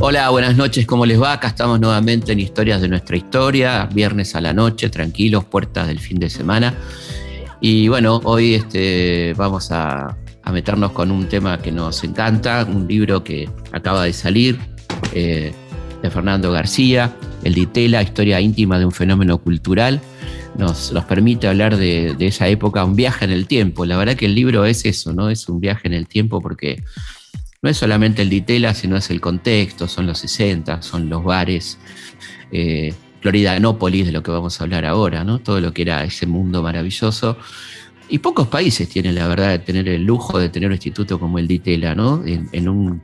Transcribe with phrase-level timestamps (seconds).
[0.00, 1.32] Hola, buenas noches, ¿cómo les va?
[1.32, 5.98] Acá estamos nuevamente en Historias de nuestra historia, viernes a la noche, tranquilos, puertas del
[5.98, 6.74] fin de semana.
[7.60, 10.16] Y bueno, hoy este, vamos a,
[10.52, 14.58] meternos con un tema que nos encanta, un libro que acaba de salir,
[15.12, 15.52] eh,
[16.00, 17.12] de Fernando García,
[17.48, 20.00] el Ditela, Historia íntima de un fenómeno cultural.
[20.56, 23.84] Nos, nos permite hablar de, esa época, un viaje en el tiempo.
[23.84, 25.30] La verdad que el libro es eso, ¿no?
[25.30, 26.82] Es un viaje en el tiempo porque
[27.62, 31.78] no es solamente el Ditela, sino es el contexto, son los 60, son los bares,
[32.52, 35.40] eh, Floridanópolis, de lo que vamos a hablar ahora, ¿no?
[35.40, 37.36] Todo lo que era ese mundo maravilloso.
[38.08, 41.38] Y pocos países tienen la verdad de tener el lujo de tener un instituto como
[41.38, 42.22] el Ditela, ¿no?
[42.24, 43.02] En, un,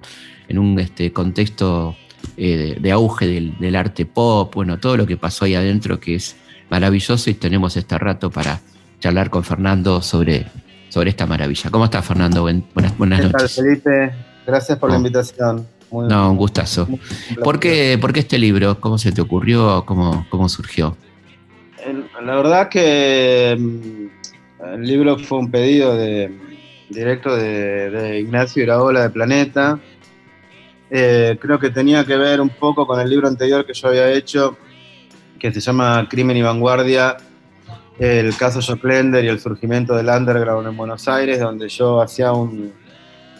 [0.48, 1.96] en un este, contexto
[2.36, 6.36] eh, de, auge del, arte pop, bueno, todo lo que pasó ahí adentro que es
[6.70, 8.60] maravilloso y tenemos este rato para
[9.00, 10.46] charlar con Fernando sobre,
[10.88, 11.70] sobre esta maravilla.
[11.70, 12.42] ¿Cómo estás, Fernando?
[12.42, 13.56] buenas, buenas noches.
[13.56, 14.12] Felipe?
[14.46, 15.66] Gracias por la invitación.
[15.90, 16.88] no, un gustazo.
[17.42, 18.80] ¿Por qué, ¿Por qué, este libro?
[18.80, 19.84] ¿Cómo se te ocurrió?
[19.86, 20.96] ¿Cómo, cómo surgió?
[22.24, 26.30] La verdad que mm, el libro fue un pedido de,
[26.88, 29.78] directo de, Ignacio Iraola de Planeta.
[30.96, 34.12] Eh, creo que tenía que ver un poco con el libro anterior que yo había
[34.12, 34.56] hecho,
[35.40, 37.16] que se llama Crimen y Vanguardia,
[37.98, 42.72] el caso Joclender y el surgimiento del underground en Buenos Aires, donde yo hacía un,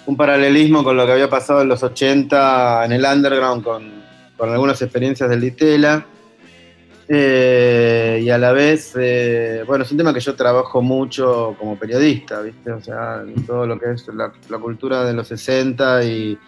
[0.07, 4.05] un paralelismo con lo que había pasado en los 80 en el underground con,
[4.41, 6.07] algunas experiencias del Ditela.
[7.07, 11.79] Eh, y a la vez, eh, bueno, es un tema que yo trabajo mucho como
[11.79, 12.73] periodista, ¿viste?
[12.73, 16.39] O sea, todo lo que es la, cultura de los 60 y,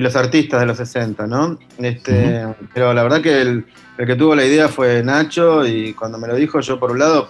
[0.00, 1.58] los artistas de los 60, ¿no?
[1.78, 3.64] Este, Pero la verdad que el,
[3.96, 7.28] que tuvo la idea fue Nacho y cuando me lo dijo yo por un lado,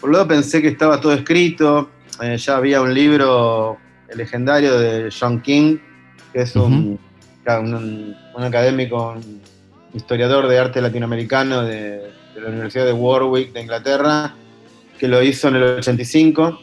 [0.00, 1.90] por un lado pensé que estaba todo escrito,
[2.22, 3.78] eh, ya había un libro
[4.08, 5.78] el legendario de John King,
[6.32, 6.98] que es un,
[8.36, 9.40] académico, un
[9.94, 14.34] historiador de arte latinoamericano de, la Universidad de Warwick de Inglaterra,
[14.98, 16.60] que lo hizo en el 85,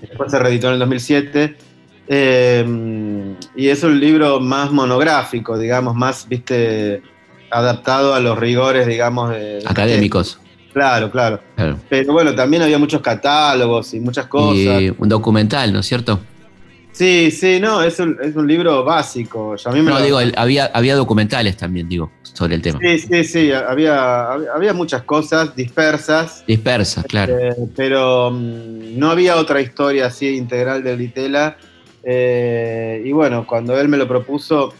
[0.00, 1.56] después se reeditó en el 2007.
[2.08, 7.02] Eh, y es un libro más monográfico, digamos, más, viste,
[7.50, 10.38] adaptado a los rigores, digamos, de, académicos.
[10.72, 14.80] claro, claro, claro, Pero bueno, también había muchos catálogos y muchas cosas.
[14.80, 16.20] Y un documental, ¿no es cierto?
[16.96, 19.54] Sí, sí, no, es un, es un libro básico.
[19.66, 22.78] no, digo, había, había documentales también, digo, sobre el tema.
[22.80, 26.42] Sí, sí, sí, había, había muchas cosas dispersas.
[26.46, 27.36] Dispersas, claro.
[27.38, 31.58] Eh, pero mm, no había otra historia así integral de Litela.
[32.08, 34.72] Eh, y bueno, cuando él me lo propuso,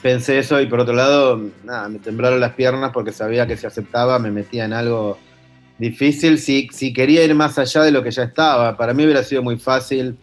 [0.00, 3.66] pensé eso y por otro lado, nada, me temblaron las piernas porque sabía que si
[3.66, 5.18] aceptaba me metía en algo
[5.78, 6.38] difícil.
[6.38, 9.42] Si, si quería ir más allá de lo que ya estaba, para mí hubiera sido
[9.42, 10.16] muy fácil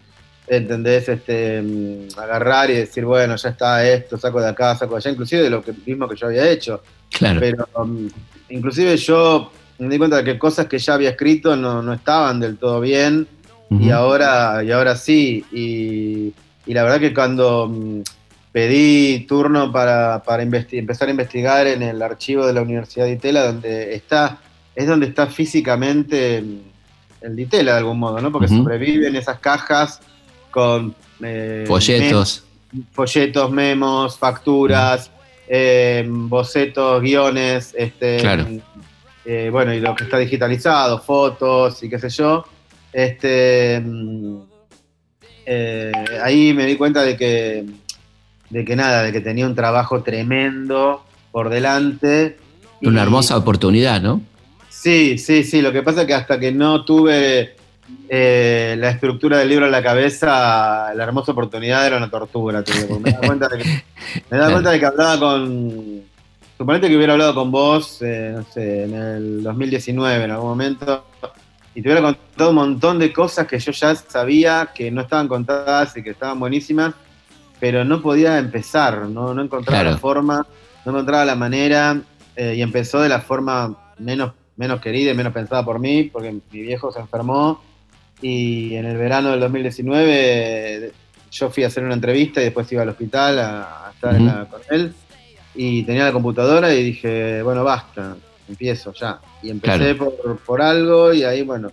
[0.48, 1.10] ¿entendés?
[1.10, 5.12] Este, mm, agarrar y decir, bueno, ya está esto, saco de acá, saco de allá,
[5.12, 6.82] inclusive de lo que, mismo que yo había hecho.
[7.12, 7.40] Claro.
[7.40, 8.08] Pero mm,
[8.50, 12.58] inclusive yo me di cuenta de que cosas que ya había escrito no, estaban del
[12.58, 13.28] todo bien
[13.70, 15.44] y, ahora, y ahora sí.
[15.52, 16.34] Y,
[16.74, 18.02] la verdad que cuando mm,
[18.52, 20.22] pedí turno para,
[20.72, 24.40] empezar a investigar en el archivo de la Universidad de Itela, donde está,
[24.76, 26.44] es donde está físicamente
[27.22, 28.32] el Ditela de algún modo, ¿no?
[28.32, 30.02] Porque sobreviven esas cajas
[30.52, 32.44] con eh, folletos.
[32.92, 35.12] folletos, memos, facturas,
[35.48, 38.62] eh, bocetos, guiones, este,
[39.26, 42.46] eh, bueno, y lo que está digitalizado, fotos y qué sé yo.
[42.98, 43.76] Este,
[46.24, 47.64] ahí me di cuenta de que,
[48.50, 52.38] de que nada, de que tenía un trabajo tremendo por delante.
[52.82, 54.24] Una hermosa oportunidad, ¿no?
[54.70, 55.62] Sí, sí, sí.
[55.62, 57.56] Lo que pasa es que hasta que no tuve
[58.10, 62.64] eh, la estructura del libro en la cabeza, la hermosa oportunidad era una tortura.
[63.00, 63.84] Me da cuenta de que,
[64.32, 66.02] me da cuenta de que hablaba con.
[66.58, 71.06] Suponete que hubiera hablado con vos, eh, no sé, en el 2019 en algún momento,
[71.78, 75.28] y te hubiera contado un montón de cosas que yo ya sabía que no estaban
[75.28, 76.96] contadas y que estaban buenísimas,
[77.60, 80.48] pero no podía empezar, no, no encontraba la forma,
[80.84, 82.02] no encontraba la manera,
[82.36, 86.32] eh, y empezó de la forma menos, menos querida y menos pensada por mí, porque
[86.32, 87.62] mi viejo se enfermó
[88.24, 90.92] y en el verano del 2019
[91.30, 94.96] yo fui a hacer una entrevista y después iba al hospital a, estar con él.
[95.54, 98.16] Y tenía la computadora y dije, bueno, basta,
[98.48, 99.20] empiezo ya.
[99.42, 101.70] Y empecé por, algo y ahí, bueno.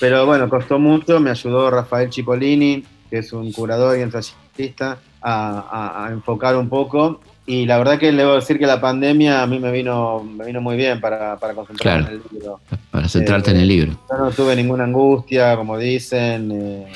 [0.00, 6.08] Pero bueno, costó mucho, me ayudó Rafael Cipollini, que es un curador y ensayista, a,
[6.10, 7.20] enfocar un poco.
[7.46, 10.46] y la verdad que le debo decir que la pandemia a mí me vino, me
[10.46, 12.60] vino muy bien para, para concentrarme en el libro.
[12.90, 13.92] Para centrarte en el libro.
[14.10, 16.50] Yo no tuve ninguna angustia, como dicen.
[16.52, 16.86] Eh,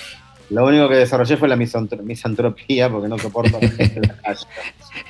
[0.50, 4.46] lo único que desarrollé fue la misantropía, porque no soporto a la calle.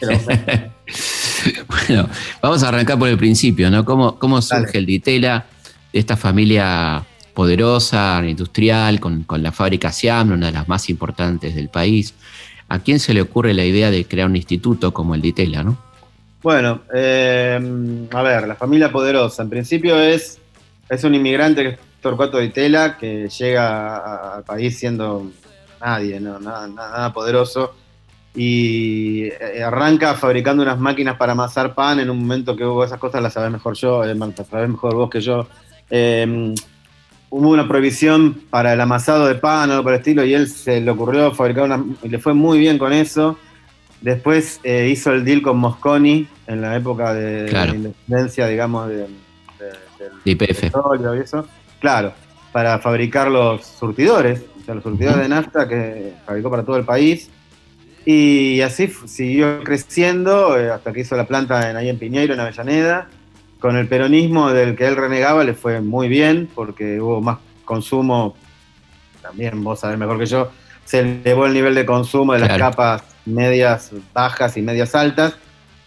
[1.69, 2.09] bueno,
[2.43, 3.85] vamos a arrancar por el principio, ¿no?
[3.85, 5.47] ¿Cómo, cómo surge el Ditela,
[5.93, 7.05] esta familia
[7.35, 12.15] poderosa, industrial, con, la fábrica Siam, una de las más importantes del país?
[12.69, 15.77] ¿A quién se le ocurre la idea de crear un instituto como el Ditela, no?
[16.43, 17.61] Bueno, eh,
[18.13, 20.39] a ver, la familia poderosa, en principio es,
[20.89, 25.31] es un inmigrante que es Torcuato Ditela, que llega al país siendo
[25.81, 27.75] nadie, nada, nada poderoso
[28.35, 32.99] y eh, arranca fabricando unas máquinas para amasar pan en un momento que hubo esas
[32.99, 35.49] cosas, las sabés mejor yo, eh, las sabés mejor vos que yo.
[35.89, 36.55] Em,
[37.31, 40.49] hubo una prohibición para el amasado de pan o algo por el estilo y él
[40.49, 43.37] se le ocurrió fabricar una, y le fue muy bien con eso.
[44.01, 48.97] Después eh, hizo el deal con Mosconi en la época de, la independencia, digamos, de,
[48.97, 49.09] de,
[50.25, 50.65] IPF.
[50.65, 51.47] y eso.
[51.81, 52.13] Claro,
[52.53, 56.85] para fabricar los surtidores, o sea, los surtidores de nafta que fabricó para todo el
[56.85, 57.31] país.
[58.05, 62.41] Y así siguió creciendo eh, hasta que hizo la planta en, ahí en Piñeiro, en
[62.41, 63.09] Avellaneda.
[63.59, 68.35] Con el peronismo del que él renegaba le fue muy bien porque hubo más consumo,
[69.21, 70.51] también vos sabés mejor que yo,
[70.85, 75.35] se elevó el nivel de consumo de las capas medias bajas y medias altas.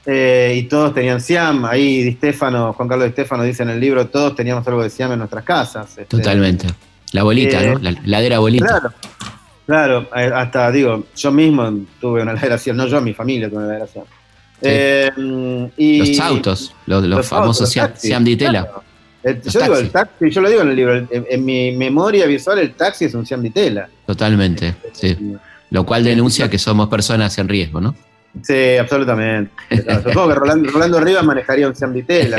[0.06, 1.65] Eh, y todos tenían Siam.
[1.65, 4.89] Ahí Di Stefano, Juan Carlos Di Stefano dice en el libro, todos teníamos algo de
[4.89, 5.89] Siam en nuestras casas.
[5.89, 6.06] Este.
[6.06, 6.68] Totalmente.
[7.12, 7.74] La bolita, ¿no?
[7.74, 8.65] Eh, la ladera bolita.
[8.65, 8.94] Claro.
[9.65, 13.68] Claro, eh, hasta digo, yo mismo tuve una heladeración, no yo, mi familia tuvo una
[13.68, 14.06] heladeración.
[14.62, 18.69] Eh, los autos, los, famosos Siam, Ditela.
[19.24, 22.74] yo digo, el taxi, yo lo digo en el libro, en, mi memoria visual el
[22.74, 23.89] taxi es un Siam Ditela.
[24.06, 25.18] Totalmente, sí.
[25.69, 27.95] Lo cual denuncia que somos personas en riesgo, ¿no?
[28.42, 29.51] Sí, absolutamente.
[30.04, 32.38] Supongo que Rolando, Rivas manejaría un Siam Ditela.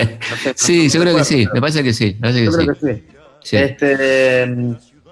[0.55, 2.17] sí, yo creo que sí, me parece que sí.
[2.21, 3.03] yo creo que
[3.43, 3.56] sí.
[3.56, 4.47] Este,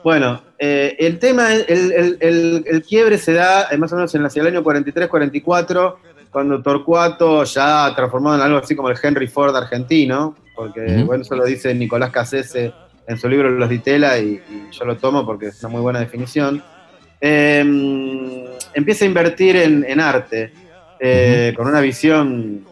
[0.02, 4.46] bueno, eh, el tema, el, el, quiebre se da eh, más o menos en el
[4.46, 5.96] año 43-44,
[6.30, 11.34] cuando Torcuato, ya transformado en algo así como el Henry Ford argentino, porque bueno, eso
[11.34, 12.72] lo dice Nicolás Cassese
[13.08, 16.62] en su libro Los Ditela y, yo lo tomo porque es una muy buena definición,
[17.20, 20.52] em, empieza a invertir en, arte,
[21.00, 22.64] eh, con una visión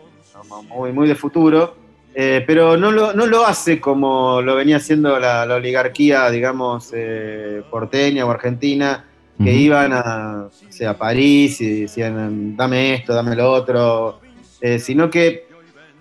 [0.68, 1.74] muy, muy de futuro,
[2.12, 7.62] eh, pero no lo, no lo, hace como lo venía haciendo la, oligarquía, digamos, eh,
[7.70, 9.04] porteña o argentina,
[9.42, 10.48] que iban a,
[10.86, 14.20] a, París y decían, dame esto, dame lo otro,
[14.60, 15.46] eh, sino que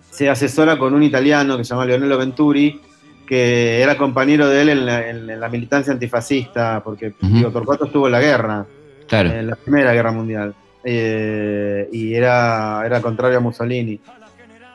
[0.09, 2.81] se asesora con un italiano que se llama Leonello Venturi,
[3.25, 7.13] que era compañero de él en la, militancia antifascista, porque
[7.53, 8.65] Torcuato estuvo en la guerra,
[9.09, 10.53] en la Primera Guerra Mundial,
[10.83, 14.01] y era, era contrario a Mussolini.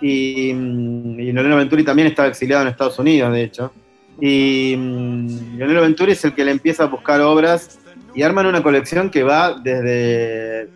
[0.01, 3.73] Y, mm, y Venturi también estaba exiliado en Estados Unidos, de hecho.
[4.21, 7.79] Y mm, Leonel Venturi es el que le empieza a buscar obras
[8.15, 10.69] y arman una colección que va desde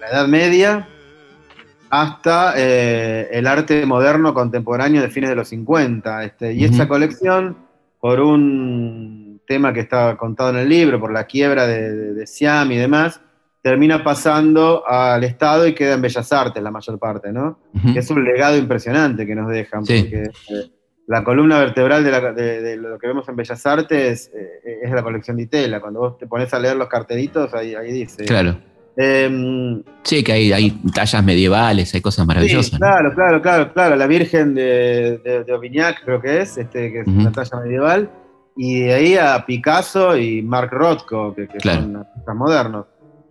[0.00, 0.88] la Edad Media
[1.90, 6.24] hasta eh, el arte moderno contemporáneo de fines de los 50.
[6.24, 7.56] Este, y esa colección,
[8.00, 12.72] por un tema que está contado en el libro, por la quiebra de, de Siam
[12.72, 13.20] y demás,
[13.64, 17.60] termina pasando al Estado y queda en Bellas Artes la mayor parte, ¿no?
[17.96, 20.70] Es un legado impresionante que nos dejan, porque eh,
[21.06, 25.44] la columna vertebral de, lo que vemos en Bellas Artes eh, es la colección de
[25.44, 25.80] Itela.
[25.80, 28.26] Cuando vos te pones a leer los cartelitos, ahí, dice.
[28.26, 28.58] Claro.
[28.98, 32.78] Em, sí, que hay, hay, tallas medievales, hay cosas maravillosas.
[32.78, 33.96] claro, claro, claro, claro.
[33.96, 38.10] La Virgen de, de, creo que es, este, que es una talla medieval.
[38.58, 42.86] Y de ahí a Picasso y Mark Rothko, que, son artistas modernos.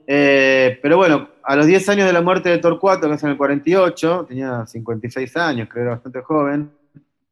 [0.06, 3.32] Eh, pero bueno, a los 10 años de la muerte de Torcuato, que es en
[3.32, 6.72] el 48, tenía 56 años, creo que era bastante joven,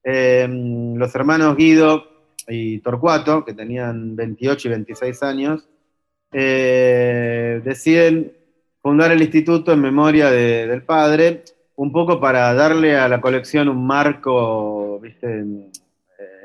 [0.04, 0.48] eh,
[0.96, 2.06] los hermanos Guido
[2.48, 5.68] y Torcuato, que tenían 28 y 26 años,
[6.32, 8.34] eh, deciden
[8.82, 11.44] fundar el instituto en memoria del padre,
[11.75, 15.46] un poco para darle a la colección un marco, ¿viste?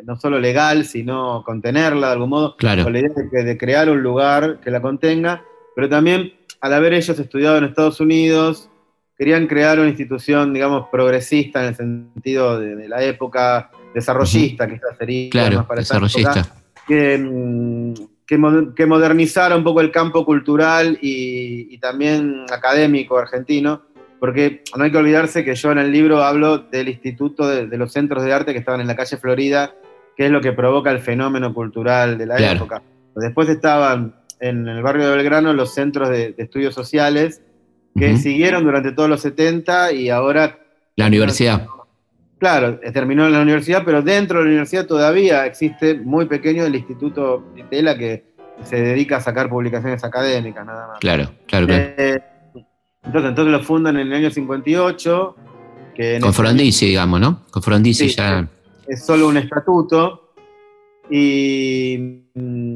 [0.04, 4.60] no solo legal, sino contenerla de algún modo, con la idea de crear un lugar
[4.60, 5.42] que la contenga
[5.76, 8.70] pero también al haber ellos estudiado en Estados Unidos,
[9.18, 15.28] querían crear una institución, digamos, progresista en el sentido de, la época, desarrollista, quizás sería
[15.28, 16.46] claro, más para desarrollista.
[16.88, 17.92] Mm,
[18.26, 23.82] que, que, modernizara un poco el campo cultural y, también académico argentino,
[24.18, 27.92] porque no hay que olvidarse que yo en el libro hablo del instituto de, los
[27.92, 29.74] centros de arte que estaban en la calle Florida,
[30.16, 32.82] que es lo que provoca el fenómeno cultural de la época.
[33.14, 37.42] Después estaban en el barrio de Belgrano los centros de, estudios sociales,
[37.98, 40.58] que siguieron durante todos los 70 y ahora...
[40.96, 41.66] La universidad.
[42.38, 46.74] Claro, terminó en la universidad, pero dentro de la universidad todavía existe muy pequeño el
[46.74, 48.24] Instituto Ditela que
[48.62, 50.98] se dedica a sacar publicaciones académicas, nada más.
[50.98, 51.84] Claro, claro, claro.
[51.96, 52.22] Eh,
[53.04, 55.36] entonces, entonces lo fundan en el año 58.
[55.94, 57.42] Que Con Frondizi, digamos, ¿no?
[57.50, 58.46] Con Frondizi ya.
[58.86, 60.32] Es solo un estatuto.
[61.08, 62.75] Y mm,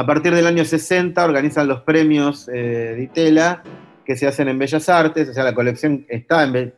[0.00, 3.62] a partir del año 60 organizan los premios eh, Ditela
[4.02, 6.72] que se hacen en Bellas Artes, o sea, la colección está en,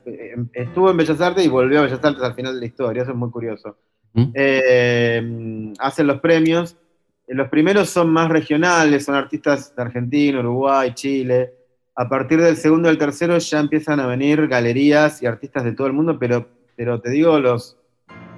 [0.52, 3.12] estuvo en Bellas Artes y volvió a Bellas Artes al final de la historia, eso
[3.12, 3.76] es muy curioso.
[4.12, 4.24] ¿Mm?
[4.34, 6.76] Eh, hacen los premios,
[7.28, 11.52] los primeros son más regionales, son artistas de Argentina, Uruguay, Chile.
[11.94, 15.72] A partir del segundo y el tercero ya empiezan a venir galerías y artistas de
[15.72, 17.76] todo el mundo, pero, pero te digo, los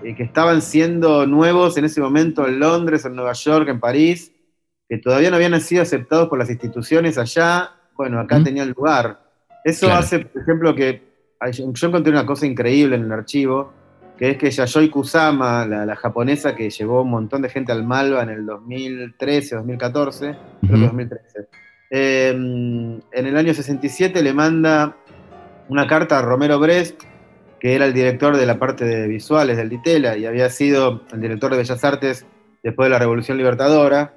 [0.03, 4.34] eh, que estaban siendo nuevos en ese momento en Londres, en Nueva York, en París,
[4.89, 9.21] que todavía no habían sido aceptados por las instituciones allá, bueno, acá tenía el lugar.
[9.65, 11.03] Eso hace, por ejemplo, que
[11.53, 13.73] yo encontré una cosa increíble en el archivo,
[14.17, 18.23] que es que Yayoi Kusama, la, japonesa que llevó un montón de gente al Malva
[18.23, 21.49] en el 2013, 2014, creo que 2013,
[21.91, 24.97] em, en el año 67 le manda
[25.69, 27.03] una carta a Romero Brest,
[27.59, 31.21] que era el director de la parte de visuales del Ditela y había sido el
[31.21, 32.27] director de Bellas Artes
[32.63, 34.15] después de la Revolución Libertadora,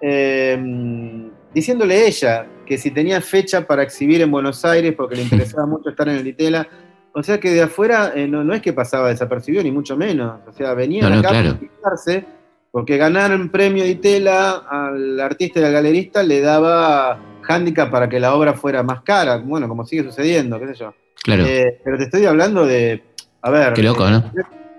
[0.00, 5.66] em, diciéndole ella que si tenía fecha para exhibir en Buenos Aires porque le interesaba
[5.66, 6.68] mucho estar en el Ditela,
[7.12, 10.40] o sea que de afuera eh, no, es que pasaba desapercibido, ni mucho menos.
[10.46, 12.24] O sea, venían acá a fijarse,
[12.70, 18.08] porque ganar un premio de tela al artista y al galerista le daba hándicap para
[18.08, 19.38] que la obra fuera más cara.
[19.38, 20.94] Bueno, como sigue sucediendo, qué sé yo.
[21.22, 21.44] Claro.
[21.44, 23.02] Eh, pero te estoy hablando de.
[23.42, 23.72] A ver.
[23.72, 24.30] Qué loco, ¿no?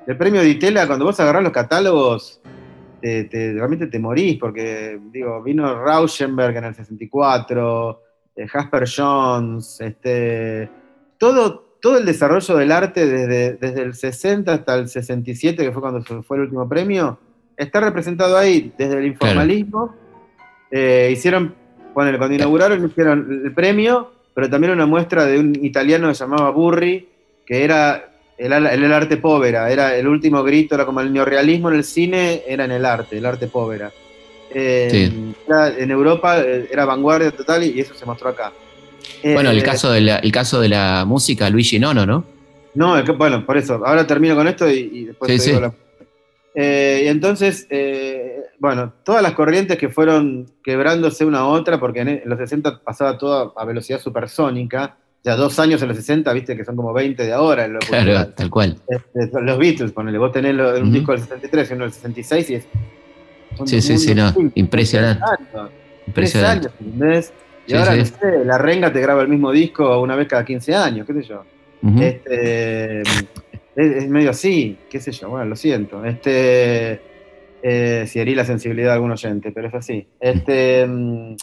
[0.07, 2.39] El, premio de tela, cuando vos agarrás los catálogos,
[3.01, 8.01] te, realmente te morís, porque, digo, vino Rauschenberg en el 64,
[8.35, 10.69] eh, Jasper Jones, este.
[11.17, 15.81] Todo, todo el desarrollo del arte desde, desde el 60 hasta el 67, que fue
[15.81, 17.19] cuando fue el último premio,
[17.57, 19.93] está representado ahí desde el informalismo.
[20.71, 21.53] Eh, hicieron,
[21.93, 26.23] bueno, cuando inauguraron hicieron el premio, pero también una muestra de un italiano que se
[26.23, 27.09] llamaba Burri,
[27.45, 28.08] que era
[28.39, 32.43] el, el, arte povera, era el último grito, era como el neorealismo en el cine,
[32.47, 33.91] era en el arte, el arte povera.
[34.51, 35.11] Eh,
[35.47, 38.51] en Europa eh, era vanguardia total y eso se mostró acá.
[39.23, 42.23] Bueno, el, eh, caso de la, el caso de la música, Luigi Nono, ¿no?
[42.75, 43.81] No, bueno, por eso.
[43.85, 45.73] Ahora termino con esto y, después te digo la...
[46.55, 52.01] Eh, y entonces, eh, bueno, todas las corrientes que fueron quebrándose una a otra, porque
[52.01, 56.55] en los 60 pasaba todo a velocidad supersónica, ya dos años en los 60, viste
[56.55, 57.67] que son como 20 de ahora.
[57.79, 58.77] claro, tal cual.
[58.87, 62.55] Este, los Beatles, ponele, vos tenés un disco del 63 y uno del 66 y
[62.55, 62.67] es...
[63.65, 65.23] Sí, sí, sí, no, impresionante.
[66.07, 66.69] Impresionante.
[66.79, 67.33] Años,
[67.67, 70.73] y ahora, no sé, la renga te graba el mismo disco una vez cada 15
[70.75, 71.43] años, qué sé yo.
[72.01, 73.01] este,
[73.75, 76.03] es, medio así, qué sé yo, bueno, lo siento.
[76.03, 76.99] Este,
[77.61, 80.07] eh, si herí la sensibilidad de algún oyente, pero es así.
[80.19, 81.35] Este, mm,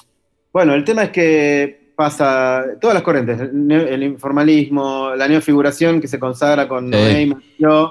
[0.53, 6.19] bueno, el tema es que pasa todas las corrientes, el, informalismo, la neofiguración que se
[6.19, 7.91] consagra con Noé Macho.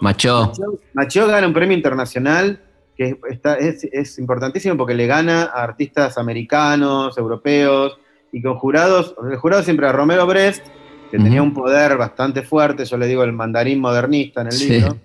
[0.94, 1.28] Macho.
[1.28, 2.62] gana un premio internacional
[2.96, 7.98] que está, es, es, importantísimo porque le gana a artistas americanos, europeos,
[8.32, 10.66] y con jurados, el jurado siempre era Romero Brest,
[11.12, 14.98] que tenía un poder bastante fuerte, yo le digo el mandarín modernista en el libro,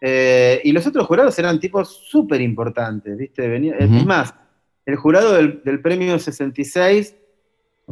[0.00, 3.74] eh, y los otros jurados eran tipos súper importantes, ¿viste?
[3.78, 4.34] Es más,
[4.84, 7.14] el jurado del, premio 66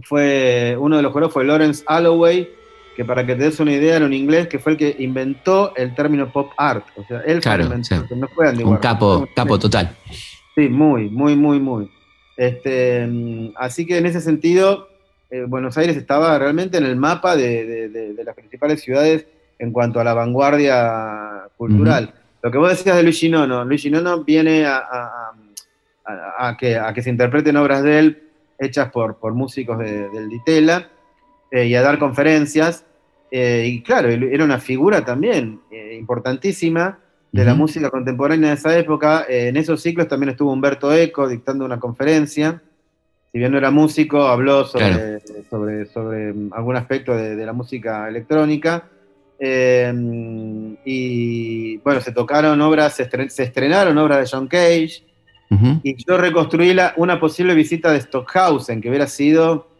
[0.02, 2.48] fue, uno de los jurados fue Lawrence Alloway,
[2.96, 5.74] que para que te des una idea era un inglés, que fue el que inventó
[5.76, 6.84] el término pop art.
[6.96, 7.58] O sea, él fue
[8.16, 9.96] no fue Un capo, capo total.
[10.54, 11.90] Sí, muy, muy, muy, muy.
[12.36, 13.08] Este,
[13.56, 14.88] así que en ese sentido,
[15.30, 19.26] eh, Buenos Aires estaba realmente en el mapa de, las principales ciudades
[19.58, 22.14] en cuanto a la vanguardia cultural.
[22.42, 25.30] Lo que vos decías de Luigi Nono, Luigi Nono viene a,
[26.58, 28.22] que, se interpreten obras de él
[28.58, 30.88] hechas por, por músicos del Ditela
[31.50, 32.84] eh, y a dar conferencias.
[33.30, 35.60] Eh, y claro, era una figura también
[35.98, 36.98] importantísima
[37.32, 39.24] de la música contemporánea de esa época.
[39.28, 42.62] Eh, en esos ciclos también estuvo Humberto Eco dictando una conferencia.
[43.32, 48.84] Si bien no era músico, habló sobre, sobre, sobre, algún aspecto de, la música electrónica.
[49.38, 49.90] Eh,
[50.84, 53.08] y bueno, se tocaron obras, se,
[53.42, 55.02] estrenaron obras de John Cage.
[55.82, 59.72] Y yo reconstruí la, una posible visita de Stockhausen, que hubiera sido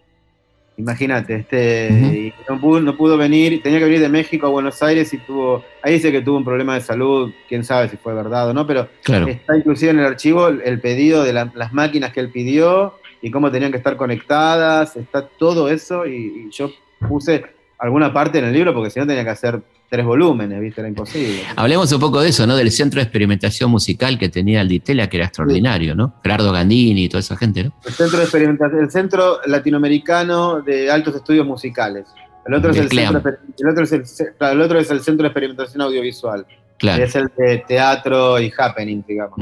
[0.78, 5.62] Imagínate, este, no, pudo, venir, tenía que venir de México a Buenos Aires y tuvo,
[5.82, 8.66] ahí dice que tuvo un problema de salud, quién sabe si fue verdad o no,
[8.66, 13.30] pero está inclusive en el archivo el pedido de las máquinas que él pidió y
[13.30, 16.70] cómo tenían que estar conectadas, está todo eso y, yo
[17.06, 17.44] puse
[17.82, 19.60] alguna parte en el libro porque si no tenía que hacer
[19.90, 20.80] tres volúmenes, ¿viste?
[20.80, 21.42] Era imposible.
[21.56, 22.54] Hablemos un poco de eso, ¿no?
[22.54, 26.14] Del centro de experimentación musical que tenía el Ditela, que era extraordinario, ¿no?
[26.22, 27.72] Gerardo Gandini y toda esa gente, ¿no?
[27.84, 32.06] El centro de experimentación, el centro latinoamericano de altos estudios musicales.
[32.46, 33.18] El otro, es el, centro,
[33.58, 34.04] el, otro es el,
[34.40, 36.46] el otro es el centro de experimentación audiovisual.
[36.78, 37.02] Claro.
[37.02, 39.38] Es el de teatro y happening, digamos.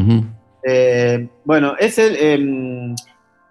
[0.62, 2.94] Eh, bueno, es el, em,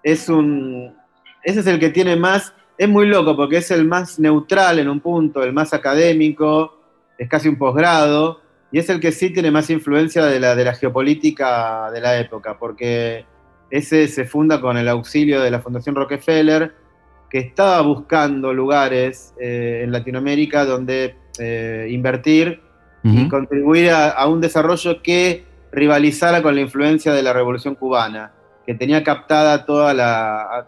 [0.03, 0.95] es un,
[1.43, 4.87] ese es el que tiene más, es muy loco porque es el más neutral en
[4.87, 6.79] un punto, el más académico,
[7.17, 8.39] es casi un posgrado,
[8.71, 12.17] y es el que sí tiene más influencia de la, de la geopolítica de la
[12.17, 13.25] época, porque
[13.69, 16.73] ese se funda con el auxilio de la Fundación Rockefeller,
[17.29, 22.61] que estaba buscando lugares eh, en Latinoamérica donde eh, invertir
[23.03, 28.33] y contribuir a, un desarrollo que rivalizara con la influencia de la Revolución Cubana,
[28.69, 30.67] que tenía captada toda la,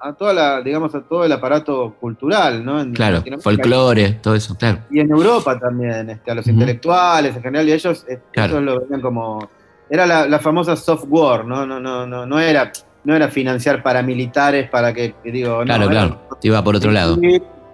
[0.00, 2.90] a, toda la, digamos, a todo el aparato cultural, ¿no?
[2.94, 4.78] claro, folclore, todo eso, claro.
[4.90, 9.02] Y en Europa también, este, a los intelectuales en general, y ellos, eh, lo veían
[9.02, 9.50] como,
[9.90, 11.66] era la, famosa soft war, ¿no?
[11.66, 12.72] No, no, no, no era,
[13.04, 17.18] no era financiar paramilitares para que, digo, claro, claro, iba por otro lado.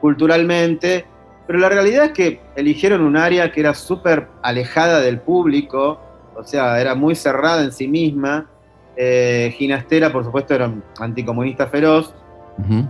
[0.00, 1.06] Culturalmente,
[1.46, 6.00] pero la realidad es que eligieron un área que era súper alejada del público,
[6.34, 8.48] o sea, era muy cerrada en sí misma.
[8.96, 12.14] Eh, Ginastera, por supuesto, era un anticomunista feroz,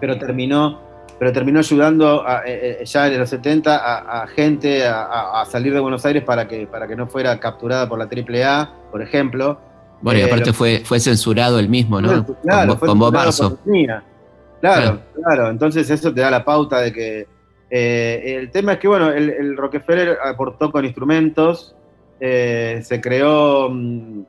[0.00, 0.90] pero terminó
[1.20, 6.06] pero terminó ayudando eh, eh, ya en los 70 a, gente a, salir de Buenos
[6.06, 9.60] Aires para que, para que no fuera capturada por la AAA, por ejemplo.
[10.00, 12.24] Bueno, y aparte fue, fue censurado el mismo, ¿no?
[12.42, 13.58] Claro, con, Bob Marzo.
[14.62, 17.26] claro, claro, entonces eso te da la pauta de que
[17.68, 21.76] eh, el tema es que, bueno, el, Rockefeller aportó con instrumentos,
[22.18, 24.22] se creó mm,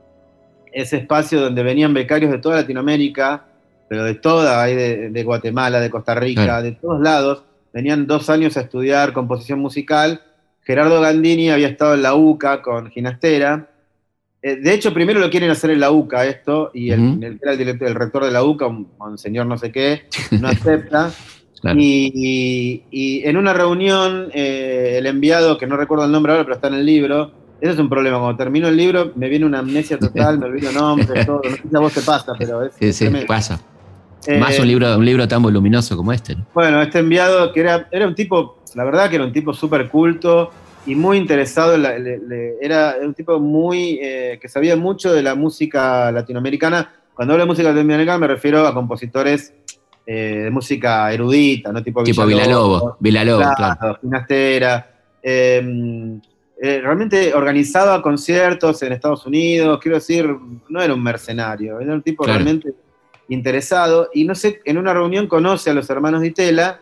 [0.72, 3.44] ese espacio donde venían becarios de toda Latinoamérica,
[3.88, 8.62] pero de toda, de, Guatemala, de Costa Rica, de todos lados, venían dos años a
[8.62, 10.22] estudiar composición musical.
[10.62, 13.68] Gerardo Gandini había estado en la UCA con Ginastera.
[14.40, 17.58] Eh, de hecho, primero lo quieren hacer en la UCA esto, y el, era el,
[17.58, 20.04] director, el rector de la UCA, un señor no sé qué,
[20.40, 21.12] no acepta.
[21.76, 26.68] Y, en una reunión, eh, el enviado, que no recuerdo el nombre ahora, pero está
[26.68, 28.18] en el libro, ese es un problema.
[28.18, 31.42] Cuando termino el libro, me viene una amnesia total, me olvido nombres, todo.
[31.44, 32.74] No sé si a vos te pasa, pero es.
[32.74, 33.60] Sí, sí, pasa.
[34.40, 36.36] Más un eh, libro, un libro tan voluminoso como este.
[36.54, 39.88] Bueno, este enviado, que era, era un tipo, la verdad que era un tipo súper
[39.88, 40.50] culto
[40.86, 41.76] y muy interesado,
[42.60, 46.92] era un tipo muy, eh, que sabía mucho de la música latinoamericana.
[47.14, 49.54] Cuando hablo de música latinoamericana me refiero a compositores
[50.04, 51.80] eh, de música erudita, ¿no?
[51.80, 53.98] Tipo, tipo Villalobos, Villalobos, claro.
[54.00, 54.88] Finastera.
[55.22, 56.20] Em,
[56.64, 60.24] eh, realmente organizaba conciertos en Estados Unidos, quiero decir,
[60.68, 62.72] no era un mercenario, era un tipo realmente
[63.28, 64.10] interesado.
[64.14, 66.80] Y no sé, en una reunión conoce a los hermanos de Itela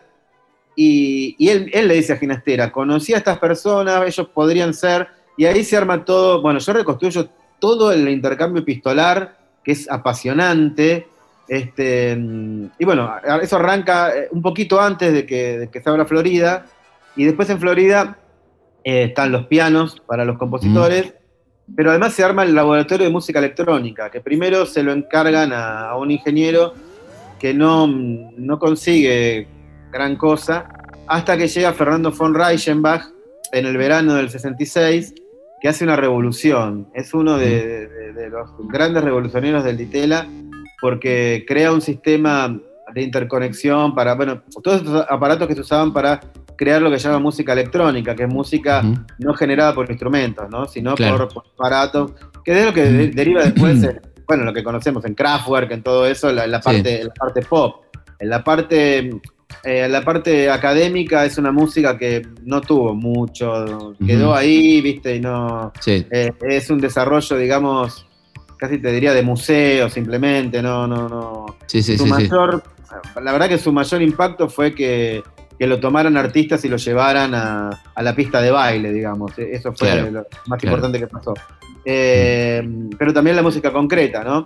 [0.75, 5.45] y, él, él, le dice a Ginastera, conocí a estas personas, ellos podrían ser, y
[5.45, 11.07] ahí se arma todo, bueno, yo reconstruyo todo el intercambio epistolar, que es apasionante,
[11.47, 12.11] este,
[12.77, 16.67] y bueno, eso arranca eh, un poquito antes de que, se abra Florida,
[17.15, 18.19] y después en Florida
[18.83, 21.13] eh, están los pianos para los compositores,
[21.75, 25.95] pero además se arma el laboratorio de música electrónica, que primero se lo encargan a,
[25.95, 26.73] un ingeniero
[27.39, 29.47] que no, no, consigue
[29.91, 30.67] gran cosa,
[31.07, 33.03] hasta que llega Fernando von Reichenbach
[33.51, 35.13] en el verano del 66,
[35.61, 36.87] que hace una revolución.
[36.93, 40.27] Es uno de, de los grandes revolucionarios del Ditela
[40.81, 42.59] porque crea un sistema
[42.93, 46.19] de interconexión para, bueno, todos estos aparatos que se usaban para
[46.61, 48.83] crear lo que se llama música electrónica, que es música
[49.17, 50.67] no generada por instrumentos, ¿no?
[50.67, 52.11] sino por, aparatos,
[52.45, 56.05] que es lo que deriva después, en, bueno, lo que conocemos en Kraftwerk, en todo
[56.05, 57.85] eso, la, la parte, la parte pop.
[58.19, 59.09] En la parte,
[59.63, 65.19] eh, la parte académica es una música que no tuvo mucho, quedó ahí, viste, y
[65.19, 65.73] no...
[65.87, 68.05] Eh, es un desarrollo, digamos,
[68.55, 71.45] casi te diría de museo simplemente, no, no, no.
[71.65, 72.61] Sí, sí, su mayor,
[73.19, 75.23] La verdad que su mayor impacto fue que,
[75.67, 77.69] lo tomaran artistas y lo llevaran a,
[78.01, 79.37] la pista de baile, digamos.
[79.37, 81.33] E, eso fue lo más importante que pasó.
[81.83, 82.61] Eh,
[82.97, 84.45] pero también la música concreta, ¿no?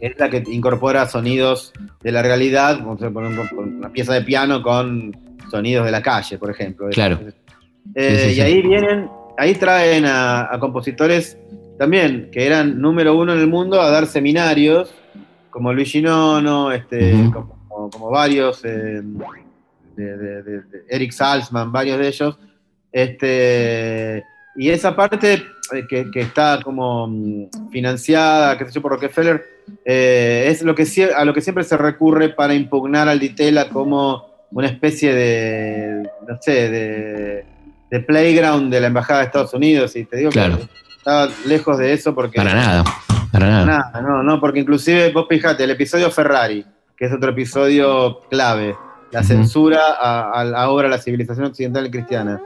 [0.00, 5.16] Es la que incorpora sonidos de la realidad, como por una pieza de piano con
[5.50, 6.88] sonidos de la calle, por ejemplo.
[6.90, 7.18] Claro.
[7.94, 11.38] Eh, y ahí vienen, ahí traen a compositores
[11.78, 14.92] también, que eran número uno en el mundo a dar seminarios,
[15.48, 19.00] como Luigi Nono, este, como, varios, eh,
[20.04, 22.38] de, Eric Salzman, varios de ellos.
[22.92, 24.24] Este,
[24.56, 29.44] y esa parte eh, que, está como mm, financiada, que se por Rockefeller,
[29.84, 34.26] eh, es lo que, a lo que siempre se recurre para impugnar al Ditela como
[34.50, 37.44] una especie de, no sé, de,
[37.90, 39.94] de playground de la Embajada de Estados Unidos.
[39.96, 40.56] Y te digo Claro.
[40.56, 42.36] que estaba lejos de eso porque...
[42.36, 42.84] Para nada,
[43.30, 43.64] para nada.
[43.66, 46.64] Nada, no, no, porque inclusive vos fijate, el episodio Ferrari,
[46.96, 48.74] que es otro episodio clave,
[49.10, 52.40] la censura a, a la obra La civilización occidental y cristiana.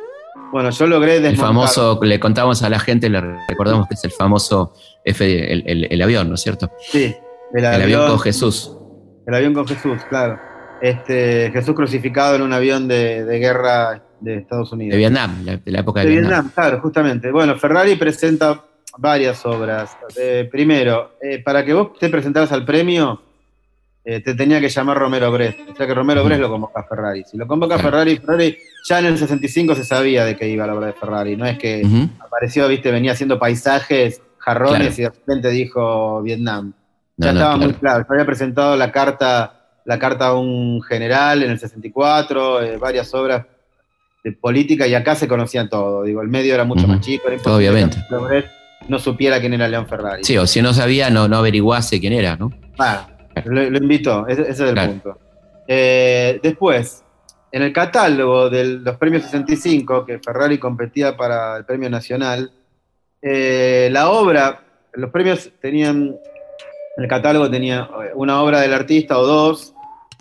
[0.53, 1.46] Bueno, yo logré El desmontar.
[1.48, 5.88] famoso, le contamos a la gente, le recordamos que es el famoso F, el, el-
[5.90, 6.70] el avión, ¿no es cierto?
[6.81, 7.14] Sí,
[7.55, 8.77] el El avión avión, con Jesús.
[9.27, 10.38] el avión con Jesús, claro.
[10.81, 14.92] Este, Jesús crucificado en un avión de, de guerra de Estados Unidos.
[14.92, 16.31] De Vietnam, la- de la época de, De Vietnam.
[16.44, 17.31] Vietnam, claro, justamente.
[17.31, 18.61] Bueno, Ferrari presenta
[18.98, 19.96] varias obras.
[20.18, 23.22] Eh, primero, eh, para que vos te presentaras al premio,
[24.04, 25.58] eh, te tenía que llamar Romero Brest.
[25.72, 26.28] O sea que Romero Ujú.
[26.28, 27.24] Brest lo convoca a Ferrari.
[27.24, 27.90] Si lo convoca a Claro.
[27.90, 31.36] Ferrari, Ferrari ya en el 65 se sabía de qué iba la obra de Ferrari.
[31.36, 31.82] No es que
[32.18, 34.94] apareció, viste, venía haciendo paisajes, jarrones Claro.
[34.98, 36.72] y de repente dijo Vietnam.
[37.16, 37.70] Ya no, estaba claro.
[37.70, 37.98] muy claro.
[38.08, 43.14] Yo había presentado la carta, la carta a un general en el 64, eh, varias
[43.14, 43.46] obras
[44.24, 46.02] de política y acá se conocía todo.
[46.02, 47.96] Digo, el medio era mucho más chico, era Obviamente.
[48.08, 48.44] que
[48.88, 50.24] no supiera quién era León Ferrari.
[50.24, 52.50] Sí, o si no sabía, no, no averiguase quién era, ¿no?
[52.78, 53.06] Ah,
[53.44, 54.92] lo, lo invitó, ese, ese es el Claro.
[54.92, 55.18] punto.
[55.68, 57.02] Eh, después,
[57.50, 62.50] en el catálogo de los premios 65, que Ferrari competía para el premio nacional,
[63.20, 64.62] eh, la obra,
[64.94, 66.16] los premios tenían,
[66.96, 69.74] el catálogo tenía eh, una obra del artista o dos,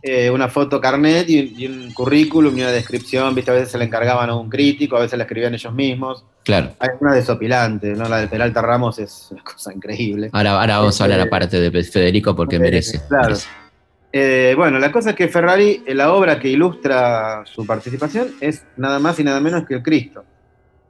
[0.04, 3.52] eh, una foto carnet y, y un currículum y una descripción, ¿viste?
[3.52, 6.26] a veces se le encargaban a un crítico, a veces la escribían ellos mismos.
[6.44, 6.74] Claro.
[6.80, 8.10] Hay una desopilante, ¿no?
[8.10, 10.30] La de Peralta Ramos es una cosa increíble.
[10.34, 13.24] Ahora, ahora vamos a hablar Este, aparte de Federico porque merece, claro.
[13.26, 13.48] merece.
[14.14, 18.66] Eh, bueno, la cosa es que Ferrari, eh, la obra que ilustra su participación es
[18.76, 20.26] nada más y nada menos que el Cristo.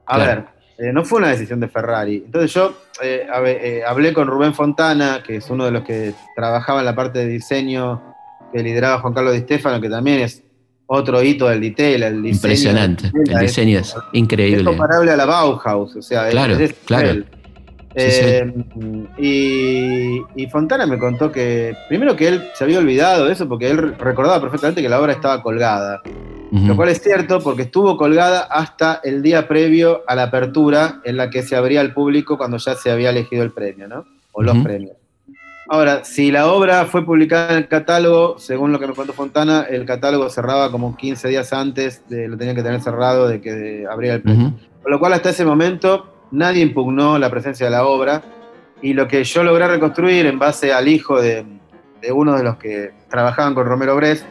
[0.07, 0.45] A Claro.
[0.77, 2.23] ver, eh, no fue una decisión de Ferrari.
[2.25, 6.79] Entonces yo hab- eh, hablé con Rubén Fontana, que es uno de los que trabajaba
[6.79, 8.01] en la parte de diseño
[8.51, 10.43] que lideraba Juan Carlos Di Stefano, que también es
[10.93, 12.07] otro hito del Ditela.
[12.07, 13.11] El diseño Impresionante.
[13.13, 14.63] del El es- diseño es es increíble.
[14.65, 17.07] comparable a la Bauhaus, o sea, es- Claro, es claro.
[17.07, 17.25] nivel.
[17.95, 18.19] Sí, sí.
[18.23, 18.53] Eh,
[19.17, 23.69] Y, y Fontana me contó que, primero que él se había olvidado de eso, porque
[23.69, 26.01] él recordaba perfectamente que la obra estaba colgada.
[26.51, 31.15] Lo cual es cierto porque estuvo colgada hasta el día previo a la apertura en
[31.15, 34.05] la que se abría al público cuando ya se había elegido el premio, ¿no?
[34.33, 34.97] O los premios.
[35.71, 39.65] Ahora, si la obra fue publicada en el catálogo, según lo que me contó Fontana,
[39.69, 43.85] el catálogo cerraba como 15 días antes, de, lo tenían que tener cerrado de que
[43.89, 44.47] abriera el premio.
[44.47, 44.57] Ujú.
[44.83, 48.21] Con lo cual, hasta ese momento, nadie impugnó la presencia de la obra.
[48.81, 51.45] Y lo que yo logré reconstruir en base al hijo de,
[52.01, 54.25] de uno de los que trabajaban con Romero Brest,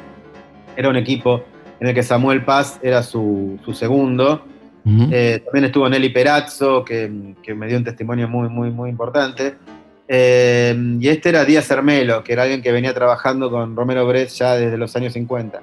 [0.77, 1.43] era un equipo
[1.81, 4.45] en el que Samuel Paz era su, su segundo.
[4.85, 5.09] Ujú.
[5.11, 9.55] Eh, también estuvo Nelly Perazzo, que, que me dio un testimonio muy, muy, muy importante.
[10.13, 14.37] Eh, y este era Díaz Hermelo, que era alguien que venía trabajando con Romero Brest
[14.37, 15.63] ya desde los años 50.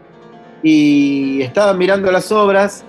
[0.63, 2.85] Y estaban mirando las obras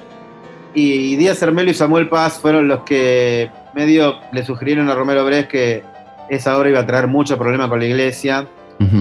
[0.73, 5.49] y Díaz Hermelo y Samuel Paz fueron los que medio le sugirieron a Romero Brest
[5.49, 5.83] que
[6.31, 8.47] esa obra iba a traer mucho problema con la iglesia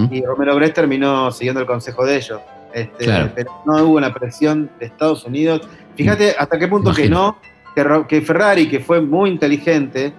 [0.09, 2.41] y Romero Brest terminó siguiendo el consejo de ellos.
[2.73, 3.29] Este, Claro.
[3.35, 5.61] Pero no hubo una presión de Estados Unidos.
[5.95, 7.37] Fíjate hasta qué punto que no,
[7.75, 10.11] que, que Ferrari, que fue muy inteligente,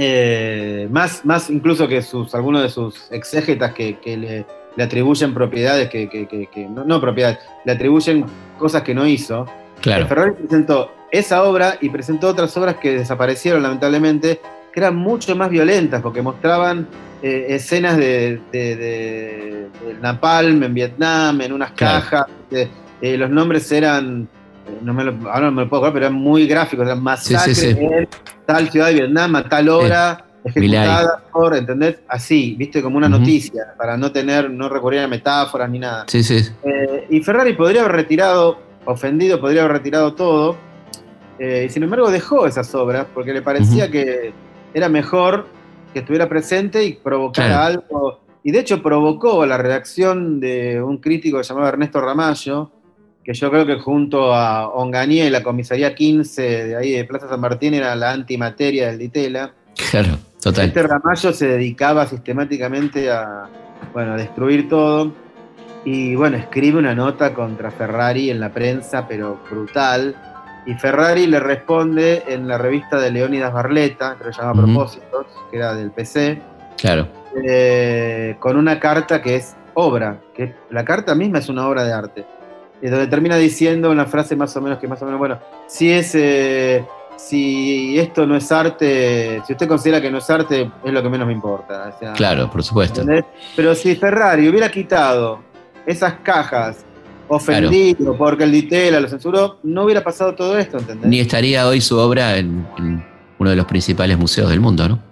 [0.00, 5.34] eh, más, más incluso que sus, algunos de sus exégetas que, que le, le atribuyen
[5.34, 8.24] propiedades que, que- no, no propiedades, le atribuyen
[8.58, 9.44] cosas que no hizo.
[9.80, 10.06] Claro.
[10.06, 14.40] Ferrari presentó esa obra y presentó otras obras que desaparecieron lamentablemente,
[14.72, 16.86] que eran mucho más violentas porque mostraban
[17.22, 19.68] eh, escenas de, de-
[20.00, 22.04] napalm en Vietnam, en unas Claro.
[22.08, 22.26] cajas.
[23.00, 24.28] eh, los nombres eran,
[24.68, 27.02] eh, no me lo, ahora no me lo puedo acordar, pero eran muy gráficos, eran
[27.02, 27.78] masacres sí, sí.
[27.80, 28.08] en
[28.48, 30.24] tal ciudad de Vietnam a tal hora.
[30.44, 31.96] Ejecutada por, ¿entendés?
[32.08, 36.04] Así, viste, como una noticia, para no tener, no recurrir a metáforas ni nada.
[36.08, 36.42] Sí, sí.
[36.64, 40.56] Eh, y Ferrari podría haber retirado, ofendido, podría haber retirado todo.
[41.40, 44.32] eh, y sin embargo dejó esas obras porque le parecía que
[44.74, 45.46] era mejor
[45.92, 47.64] que estuviera presente y provocara Claro.
[47.90, 48.20] algo.
[48.42, 52.70] Y de hecho provocó la redacción de un crítico llamado Ernesto Ramallo,
[53.28, 57.28] que yo creo que junto a Ongañé y la comisaría 15 de ahí de Plaza
[57.28, 59.52] San Martín era la antimateria del Ditela.
[59.90, 60.64] Claro, total.
[60.68, 63.44] Este Ramallo se dedicaba sistemáticamente a,
[63.92, 65.12] bueno, a destruir todo.
[65.84, 70.16] Y bueno, escribe una nota contra Ferrari en la prensa, pero brutal.
[70.64, 74.72] Y Ferrari le responde en la revista de Leónidas Barleta, que se llama Ujú.
[74.72, 76.40] Propósitos, que era del PC,
[76.78, 77.06] Claro.
[77.46, 81.92] eh, con una carta que es obra, que la carta misma es una obra de
[81.92, 82.37] arte.
[82.82, 86.14] Donde termina diciendo una frase más o menos que más o menos, bueno, si es
[86.14, 86.84] eh,
[87.18, 91.08] si esto no es arte, si usted considera que no es arte, es lo que
[91.08, 91.92] menos me importa.
[91.94, 93.00] o sea, Claro, por supuesto.
[93.00, 93.24] ¿entendés?
[93.56, 95.40] Pero si Ferrari hubiera quitado
[95.84, 96.84] esas cajas
[97.26, 101.10] ofendido porque el Ditela lo censuró, no hubiera pasado todo esto, ¿entendés?
[101.10, 102.66] Ni estaría hoy su obra en,
[103.38, 105.02] uno de los principales museos del mundo, ¿no?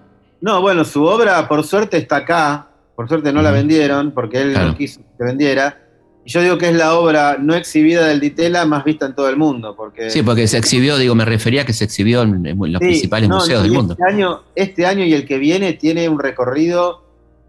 [0.40, 4.52] No, bueno, su obra por suerte está acá, por suerte no la vendieron porque él
[4.52, 5.82] no quiso que vendiera.
[6.26, 9.28] Y yo digo que es la obra no exhibida del Ditela más vista en todo
[9.28, 9.76] el mundo.
[9.76, 13.28] Porque, sí, porque se exhibió, digo, me refería a que se exhibió en, los principales
[13.28, 13.92] museos del mundo.
[13.92, 17.04] Este año, este año y el que viene tiene un recorrido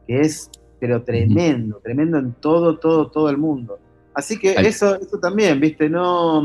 [0.06, 3.80] que es, pero tremendo, tremendo en todo, todo, todo el mundo.
[4.14, 5.90] Así que eso, eso también, ¿viste?
[5.90, 6.44] No.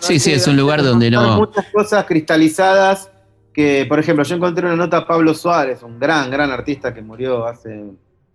[0.00, 1.36] sí, sí, es un lugar donde no.
[1.36, 3.08] Muchas cosas cristalizadas
[3.54, 7.02] que, por ejemplo, yo encontré una nota a Pablo Suárez, un gran, gran artista que
[7.02, 7.70] murió hace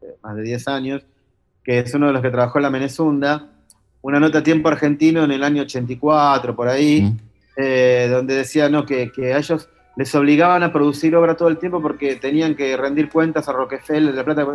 [0.02, 1.06] eh, más de 10 años,
[1.68, 3.50] que es uno de los que trabajó en la Menezunda,
[4.02, 7.14] una nota a tiempo argentino en el año 84, por ahí,
[7.58, 11.82] eh, donde decía no, que, a ellos les obligaban a producir obra todo el tiempo
[11.82, 14.48] porque tenían que rendir cuentas a Rockefeller de la plata.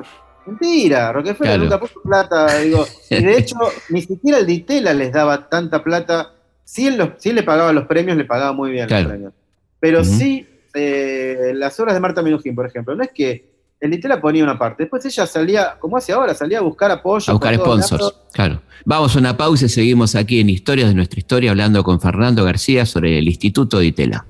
[0.47, 2.59] Mentira, Rockefeller nunca puso plata.
[2.61, 3.59] Digo, y de hecho,
[3.91, 6.33] ni siquiera el Ditela les daba tanta plata.
[6.65, 9.35] Si él, le pagaba los premios, le pagaba muy bien los premios.
[9.79, 14.21] Pero sí, eh, las obras de Marta Minujín, por ejemplo, no es que el Ditela
[14.21, 14.85] ponía una parte.
[14.85, 17.29] Después ella salía, como hace ahora, salía a buscar apoyo.
[17.29, 18.63] A buscar sponsors, claro.
[18.85, 22.45] Vamos a una pausa y seguimos aquí en Historias de nuestra historia hablando con Fernando
[22.45, 24.25] García sobre el Instituto Ditela.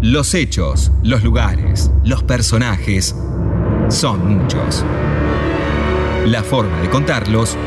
[0.00, 3.14] Los hechos, los lugares, los personajes
[3.90, 4.82] son muchos.
[6.24, 7.58] La forma de contarlos,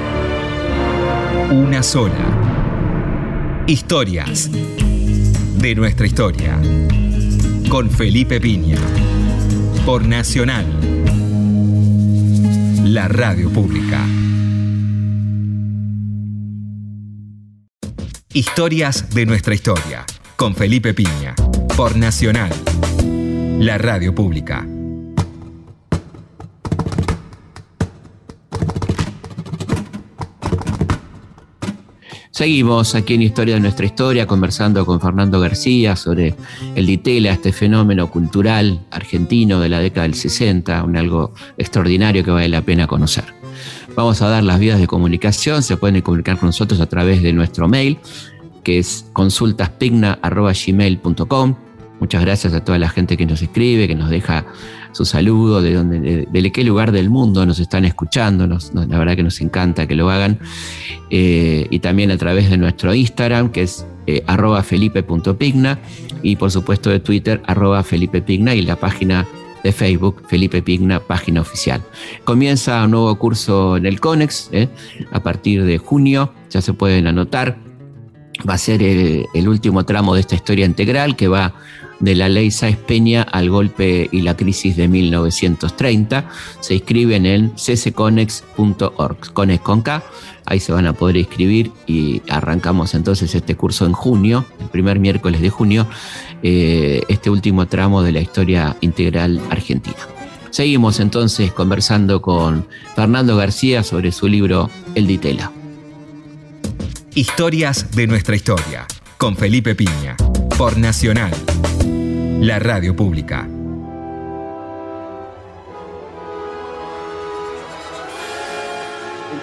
[1.52, 2.16] una sola.
[3.68, 4.50] Historias
[5.60, 6.60] de nuestra historia.
[7.70, 8.78] Con Felipe Piña.
[9.86, 10.97] Por Nacional
[12.88, 14.02] la radio pública.
[18.32, 20.06] Historias de nuestra historia,
[20.38, 21.36] con Felipe Piña,
[21.76, 22.52] por Nacional,
[23.60, 24.77] la radio pública.
[32.38, 36.36] Seguimos aquí en Historia de nuestra historia conversando con Fernando García sobre
[36.76, 42.30] el Ditela, este fenómeno cultural argentino de la década del 60, un algo extraordinario que
[42.30, 43.24] vale la pena conocer.
[43.96, 47.34] Vamos a dar las vías de comunicación, se pueden comunicar con nosotros a través de
[47.34, 47.98] nuestro mail,
[48.64, 51.56] que es consultaspigna.gmail.com.
[52.00, 54.46] Muchas gracias a toda la gente que nos escribe, que nos deja
[54.98, 58.48] su saludo, de, donde, de, qué lugar del mundo nos están escuchando.
[58.48, 60.40] la verdad que nos encanta que lo hagan.
[61.12, 65.78] Eh, y también a través de nuestro Instagram, que es eh, arroba felipe.pigna,
[66.24, 69.28] y por supuesto de Twitter, arroba felipepigna, y la página
[69.64, 71.84] de Facebook, Felipe Pigna, página oficial.
[72.24, 74.68] Comienza un nuevo curso en el CONEX, eh,
[75.12, 77.60] a partir de junio, ya se pueden anotar.
[78.50, 81.54] Va a ser el último tramo de esta historia integral que va
[82.00, 86.30] de la ley Sáez Peña al golpe y la crisis de 1930.
[86.60, 90.04] Se inscriben en ccconex.org, Conex con K.
[90.46, 95.00] Ahí se van a poder inscribir y arrancamos entonces este curso en junio, el primer
[95.00, 95.88] miércoles de junio,
[96.44, 99.98] eh, este último tramo de la historia integral argentina.
[100.50, 105.52] Seguimos entonces conversando con Fernando García sobre su libro El Ditela.
[107.14, 108.86] Historias de nuestra historia,
[109.18, 110.16] con Felipe Piña,
[110.58, 111.32] por Nacional
[112.40, 113.48] la radio pública.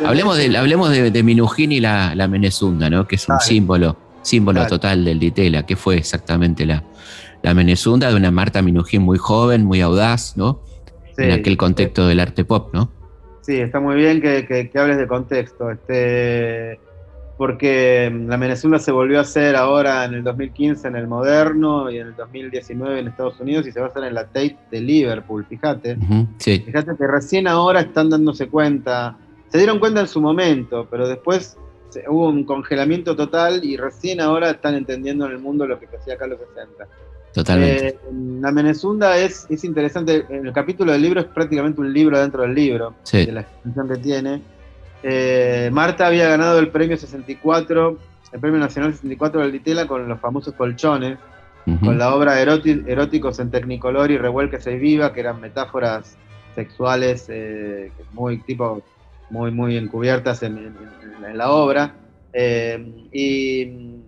[0.05, 3.09] Hablemos de, hablemos de, Minujín y la, la Menezunda, ¿no?
[3.09, 6.85] que es un símbolo, símbolo total del Ditela, que fue exactamente la,
[7.43, 10.61] la Menezunda de una Marta Minujín muy joven, muy audaz, ¿no?
[11.17, 12.91] en aquel contexto del arte pop, ¿no?
[13.41, 15.71] Sí, está muy bien que, que hables de contexto.
[15.71, 16.79] Este,
[17.37, 21.91] porque mm, la Venezuela se volvió a hacer ahora en el 2015 en el Moderno
[21.91, 24.57] y en el 2019 en Estados Unidos y se va a hacer en la Tate
[24.71, 25.97] de Liverpool, fíjate.
[26.39, 29.17] Fíjate que recién ahora están dándose cuenta,
[29.49, 31.57] se dieron cuenta en su momento, pero después
[32.09, 36.15] hubo un congelamiento total y recién ahora están entendiendo en el mundo lo que hacía
[36.15, 36.87] acá en los 60.
[37.33, 37.89] Totalmente.
[37.89, 37.99] Eh,
[38.41, 42.55] la Menezunda es, es interesante, el capítulo del libro es prácticamente un libro dentro del
[42.55, 44.54] libro, de la extensión que tiene
[45.07, 47.99] eh, Marta había ganado el premio 64,
[48.33, 51.19] el premio nacional 64 del Ditela con los famosos colchones,
[51.83, 56.17] con la obra Eróticos en Tecnicolor y Revuelque y Viva, que eran metáforas
[56.55, 58.83] sexuales eh, muy tipo
[59.31, 60.75] muy muy encubiertas en,
[61.35, 61.95] la obra.
[62.33, 64.01] Eh, y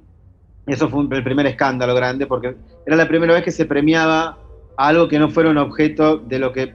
[0.66, 2.56] eso fue el primer escándalo grande porque
[2.86, 4.38] era la primera vez que se premiaba
[4.78, 6.74] algo que no fuera un objeto de lo que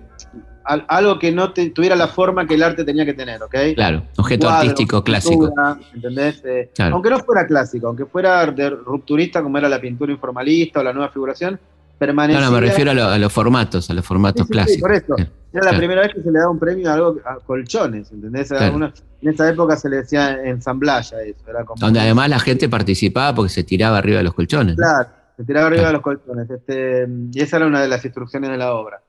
[0.88, 3.56] algo que no tuviera la forma que el arte tenía que tener, ¿ok?
[3.76, 5.54] Claro, objeto artístico clásico.
[5.94, 6.42] ¿Entendés?
[6.46, 10.84] Eh, aunque no fuera clásico, aunque fuera de rupturista como era la pintura informalista o
[10.84, 11.60] la nueva figuración,
[11.98, 12.40] permanecía.
[12.40, 14.82] No, no, me refiero a, los formatos, a los formatos clásicos.
[14.82, 15.16] por eso.
[15.54, 18.52] Era la primera vez que se le daba un premio a algo a colchones, ¿entendés?
[18.52, 21.42] en esa época se le decía ensamblaya eso.
[21.48, 24.78] Era como Donde además la gente participaba porque se tiraba arriba de los colchones.
[24.78, 26.50] Claro, se tiraba arriba de los colchones.
[26.50, 29.02] Este, y esa era una de las instrucciones de la obra.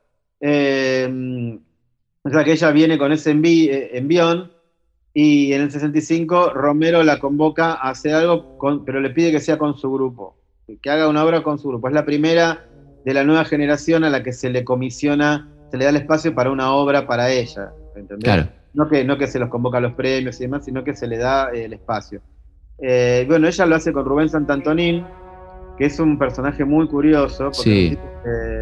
[0.45, 1.59] Eh,
[2.25, 4.53] o sea que ella viene con ese eh, envión
[5.15, 9.59] y en el 65 Romero la convoca a hacer algo, pero le pide que sea
[9.59, 10.37] con su grupo,
[10.81, 11.89] que haga una obra con su grupo.
[11.89, 12.67] Es la primera
[13.05, 16.35] de la nueva generación a la que se le comisiona, se le da el espacio
[16.35, 18.47] para una obra para ella, ¿entendés?
[18.75, 21.07] No que, no que se los convoca a los premios y demás, sino que se
[21.07, 22.23] le da eh, el espacio.
[22.79, 25.05] Eh, bueno, ella lo hace con Rubén Santantonín,
[25.77, 27.99] que es un personaje muy curioso, porque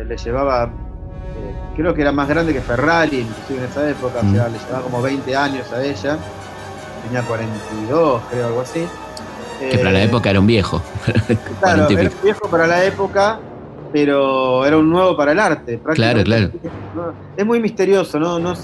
[0.09, 0.90] le llevaba
[1.81, 4.53] creo que era más grande que Ferrari, inclusive en esa época, o sea, mm.
[4.53, 6.19] le llevaba como 20 años a ella,
[7.05, 8.87] tenía 42, creo, algo así.
[9.59, 10.83] Que para la eh, época era un viejo.
[11.61, 13.41] claro, era un viejo para la época,
[13.93, 15.81] pero era un nuevo para el arte.
[15.95, 16.51] Claro, claro.
[17.37, 18.39] Es muy misterioso, ¿no?
[18.39, 18.55] no,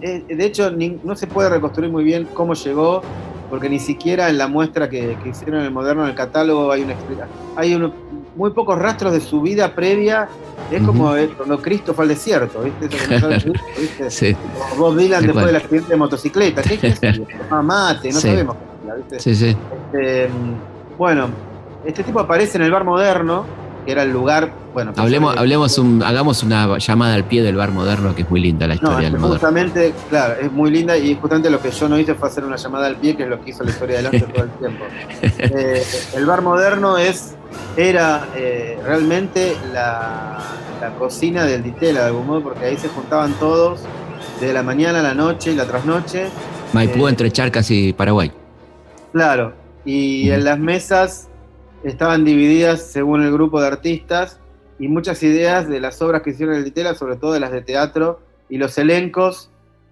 [0.00, 3.02] eh, de hecho, no se puede reconstruir muy bien cómo llegó,
[3.48, 6.82] porque ni siquiera en la muestra que, hicieron en el moderno, en el catálogo, hay
[6.82, 7.36] una explicación.
[7.56, 7.92] Hay uno,
[8.40, 10.26] muy pocos rastros de su vida previa.
[10.70, 12.88] Es como cuando Cristo fue al desierto, ¿viste?
[13.78, 14.10] ¿viste?
[14.10, 14.36] Sí.
[14.78, 16.62] Bob Dylan después del accidente de motocicleta.
[16.62, 17.26] ¿Qué es eso?
[17.62, 18.56] mate, no sabemos.
[18.96, 19.20] ¿viste?
[19.20, 19.56] Sí, sí.
[19.84, 20.30] Este,
[20.96, 21.28] bueno,
[21.84, 23.44] este tipo aparece en el bar moderno,
[23.90, 24.52] que era el lugar.
[24.72, 28.40] Bueno, hablemos, hablemos un, hagamos una llamada al pie del bar moderno, que es muy
[28.40, 29.28] linda la historia del moderno.
[29.30, 32.54] Justamente, claro, es muy linda y justamente lo que yo no hice fue hacer una
[32.54, 34.84] llamada al pie, que es lo que hizo la historia del arte todo el tiempo.
[35.42, 35.82] Eh,
[36.14, 37.34] el bar moderno es
[37.76, 40.38] era eh, realmente la,
[40.98, 43.80] cocina del Ditela, de algún modo, porque ahí se juntaban todos,
[44.40, 46.28] de la mañana a la noche y la trasnoche.
[46.72, 48.30] Maipú eh, entre Charcas y Paraguay.
[49.12, 51.29] Claro, y en las mesas
[51.84, 54.40] estaban divididas según el grupo de artistas
[54.78, 57.62] y muchas ideas de las obras que hicieron el Ditela, sobre todo de las de
[57.62, 59.50] teatro, y los elencos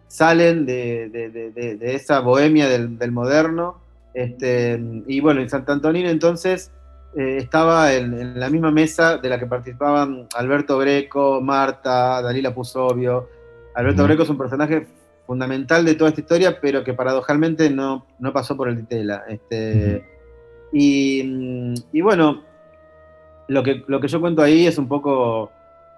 [0.09, 3.81] salen de, esa bohemia del, moderno.
[4.15, 6.73] Este, y bueno, en Sant Antonino entonces
[7.15, 13.29] eh, estaba en, la misma mesa de la que participaban Alberto Greco, Marta, Dalila Pusovio.
[13.75, 14.87] Alberto Greco es un personaje
[15.27, 19.25] fundamental de toda esta historia, pero que paradojalmente no, no pasó por el Ditela.
[19.29, 20.18] Este,
[20.73, 22.43] y, bueno,
[23.49, 25.51] lo que, lo que yo cuento ahí es un poco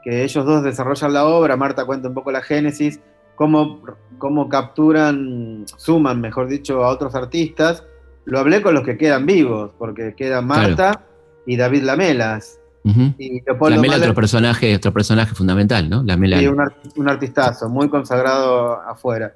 [0.02, 3.00] que ellos dos desarrollan la obra, Marta cuenta un poco la génesis,
[3.34, 3.82] cómo,
[4.18, 7.84] cómo capturan, suman, mejor dicho, a otros artistas.
[8.24, 11.04] Lo hablé con los que quedan vivos, porque queda Marta,
[11.46, 12.60] y David Lamelas.
[12.84, 16.02] y Lamela otro personaje, otro personaje fundamental, ¿no?
[16.02, 16.38] Lamela.
[16.38, 19.34] Sí, un, artistazo, muy consagrado afuera.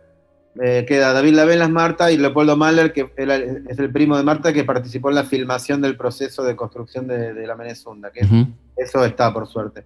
[0.62, 4.64] Eh, queda David Lamelas, Marta y Leopoldo Mahler, que es el primo de Marta, que
[4.64, 8.26] participó en la filmación del proceso de construcción de, la Menezunda, que
[8.76, 9.84] eso está, por suerte.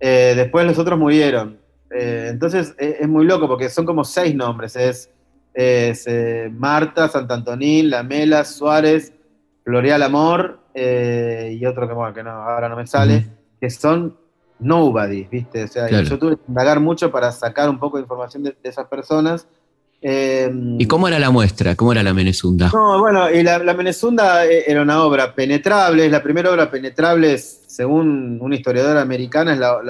[0.00, 1.58] Eh, después los otros murieron.
[1.90, 4.74] Eh, entonces es, muy loco porque son como seis nombres.
[4.76, 5.10] Es,
[5.52, 6.06] es
[6.52, 9.12] Marta, Santantonín, Lamelas, Suárez,
[9.64, 13.26] L'Oreal Amor y otro que, bueno, que no, ahora no me sale,
[13.60, 14.16] que son
[14.58, 15.64] nobody, ¿viste?
[15.64, 18.86] O sea, yo tuve que indagar mucho para sacar un poco de información de, esas
[18.86, 19.46] personas.
[20.08, 21.74] Eh, ¿Y cómo era la muestra?
[21.74, 22.70] ¿Cómo era la Menezunda?
[22.72, 26.70] No, bueno, y la, la Menezunda eh, era una obra penetrable, es la primera obra
[26.70, 29.80] penetrable, según una historiadora americana, es la,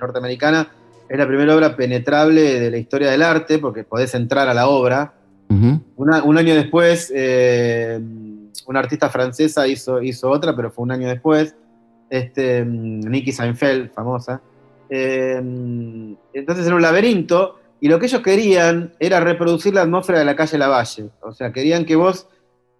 [0.00, 0.68] norteamericana,
[1.08, 4.66] es la primera obra penetrable de la historia del arte, porque podés entrar a la
[4.66, 5.14] obra.
[5.48, 7.12] un año después,
[8.66, 11.54] una artista francesa hizo, hizo otra, pero fue un año después,
[12.10, 14.42] este, Nikki Seinfeld, famosa.
[14.90, 20.24] Em, entonces era un laberinto, y lo que ellos querían era reproducir la atmósfera de
[20.24, 21.10] la calle Lavalle.
[21.20, 22.28] O sea, querían que vos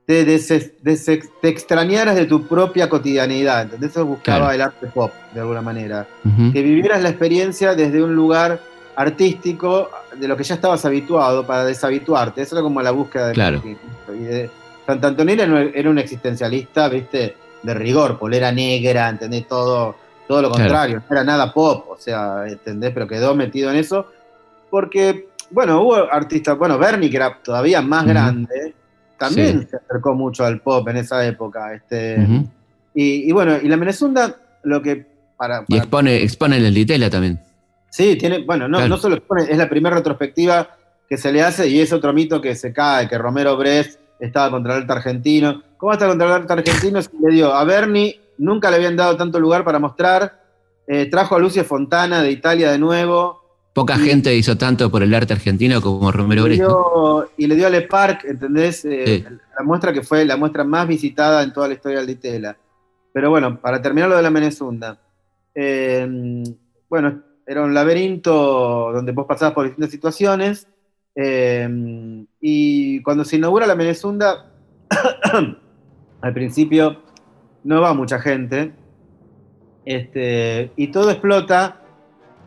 [0.06, 3.62] te, te extrañaras de tu propia cotidianidad.
[3.62, 6.06] Entonces eso buscaba el arte pop, de alguna manera.
[6.52, 8.60] Que vivieras la experiencia desde un lugar
[8.94, 12.40] artístico de lo que ya estabas habituado para deshabituarte.
[12.40, 13.60] Eso era como la búsqueda de, claro.
[14.06, 14.50] de,
[14.86, 19.48] Santantonera era un existencialista, viste, de rigor, polera negra, ¿entendés?
[19.48, 19.96] Todo,
[20.28, 22.92] todo lo contrario, no era nada pop, o sea, ¿entendés?
[22.94, 24.06] Pero quedó metido en eso,
[24.72, 28.72] porque, bueno, hubo artistas, bueno, Bernie, que era todavía más grande,
[29.18, 32.16] también se acercó mucho al pop en esa época, este,
[32.94, 35.04] y, bueno, y la Menezunda, lo que
[35.36, 37.38] para, y expone, expone en el Ditela también.
[37.90, 40.66] Sí, tiene, bueno, no, no solo expone, es la primera retrospectiva
[41.06, 44.50] que se le hace y es otro mito que se cae, que Romero Brest estaba
[44.50, 45.62] contra el arte argentino.
[45.76, 47.02] ¿Cómo está contra el arte argentino?
[47.02, 50.40] Se le dio a Bernie, nunca le habían dado tanto lugar para mostrar.
[50.86, 53.41] Eh, trajo a Lucio Fontana de Italia de nuevo.
[53.72, 57.30] Poca gente hizo tanto por el arte argentino como Romero Brito.
[57.38, 58.84] Y le dio a Le Parc, ¿entendés?
[58.84, 62.54] Eh, la muestra que fue la muestra más visitada en toda la historia del Ditela.
[63.14, 64.98] Pero bueno, para terminar lo de la Menezunda.
[65.54, 66.44] Eh,
[66.88, 70.68] bueno, era un laberinto donde vos pasabas por distintas situaciones.
[71.14, 74.50] eh, y cuando se inaugura la Menezunda,
[76.20, 77.02] al principio
[77.64, 78.72] no va mucha gente.
[79.84, 81.81] Este, y todo explota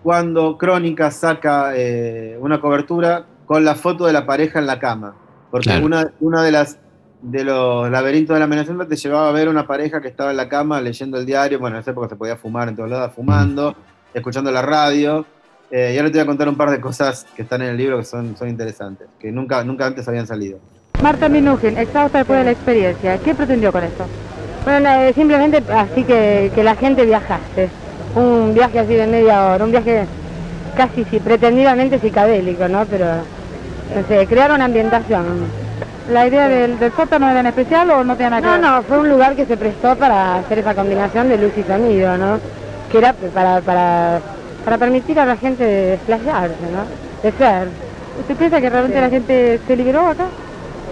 [0.06, 5.16] cuando Crónica saca eh, una cobertura con la foto de la pareja en la cama.
[5.50, 5.84] Porque Claro.
[5.84, 6.78] una, una de las
[7.24, 10.38] de los laberintos de la Menezunda te llevaba a ver una pareja que estaba en
[10.38, 11.58] la cama leyendo el diario.
[11.58, 13.76] Bueno, en esa época se podía fumar en todos lados, fumando,
[14.14, 15.26] escuchando la radio.
[15.72, 17.78] Eh, y ahora te voy a contar un par de cosas que están en el
[17.78, 20.60] libro que son, son interesantes, que nunca, nunca antes habían salido.
[21.02, 24.06] Marta Minujín, exhausta después de la experiencia, ¿qué pretendió con esto?
[24.66, 27.85] Bueno, simplemente así que, que la gente viajase.
[28.16, 30.06] Un viaje así de media hora, un viaje
[30.78, 32.86] casi sí, pretendidamente psicadélico, ¿no?
[32.86, 33.06] Pero,
[33.94, 35.48] no sé, crear una ambientación.
[36.12, 38.62] ¿La idea del, del sótano era en especial o no tiene nada que No, ver?
[38.62, 42.16] no, fue un lugar que se prestó para hacer esa combinación de luz y sonido,
[42.18, 42.40] ¿no?
[42.92, 44.22] Que era para, para,
[44.64, 46.86] para permitir a la gente desplayarse, ¿no?
[47.24, 47.70] De ser.
[48.20, 50.28] ¿Usted piensa que realmente la gente se liberó acá?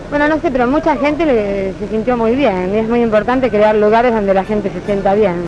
[0.09, 3.49] Bueno, no sé, pero mucha gente le- se sintió muy bien y es muy importante
[3.49, 5.43] crear lugares donde la gente se sienta bien.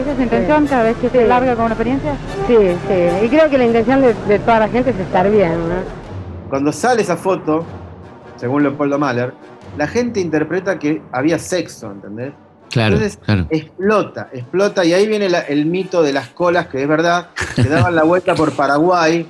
[0.00, 1.26] ¿Esa es su intención cada vez que se Sí.
[1.28, 2.14] larga con una experiencia?
[2.46, 5.52] Sí, sí, y creo que la intención de, de toda la gente es estar bien,
[5.52, 5.76] ¿no?
[6.50, 7.64] Cuando sale esa foto,
[8.36, 9.32] según Leopoldo Mahler,
[9.76, 12.32] la gente interpreta que había sexo, ¿entendés?
[12.70, 13.46] Claro, Entonces, claro.
[13.50, 17.64] Explota, explota, y ahí viene la- el mito de las colas, que es verdad, que
[17.64, 19.26] daban la vuelta por Paraguay,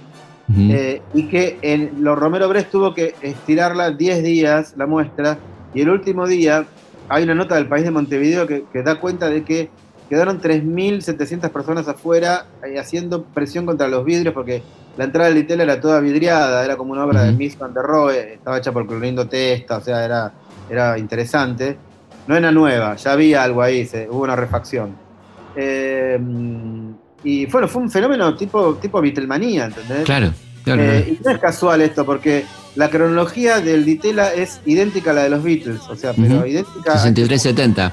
[0.58, 5.38] eh, y que en, los Romero Brest tuvo que estirarla 10 días, la muestra,
[5.74, 6.64] y el último día
[7.08, 9.70] hay una nota del país de Montevideo que, que da cuenta de que
[10.08, 14.62] quedaron 3.700 personas afuera eh, haciendo presión contra los vidrios porque
[14.96, 17.32] la entrada del Litel era toda vidriada, era como una obra de.
[17.32, 20.32] Miss Van der Rohe, estaba hecha por Clorindo Testa, o sea, era,
[20.70, 21.76] era interesante.
[22.26, 24.96] No era nueva, ya había algo ahí, se- hubo una refacción.
[25.54, 26.18] Eh,
[27.24, 30.04] y bueno, fue un fenómeno tipo, tipo Beatlemanía, ¿entendés?
[30.04, 30.30] Claro,
[30.64, 30.82] claro.
[30.82, 32.44] Eh, y no es casual esto, porque
[32.74, 36.46] la cronología del Ditela es idéntica a la de los Beatles, o sea, pero Ujú.
[36.46, 36.94] idéntica.
[36.96, 37.92] 63-70.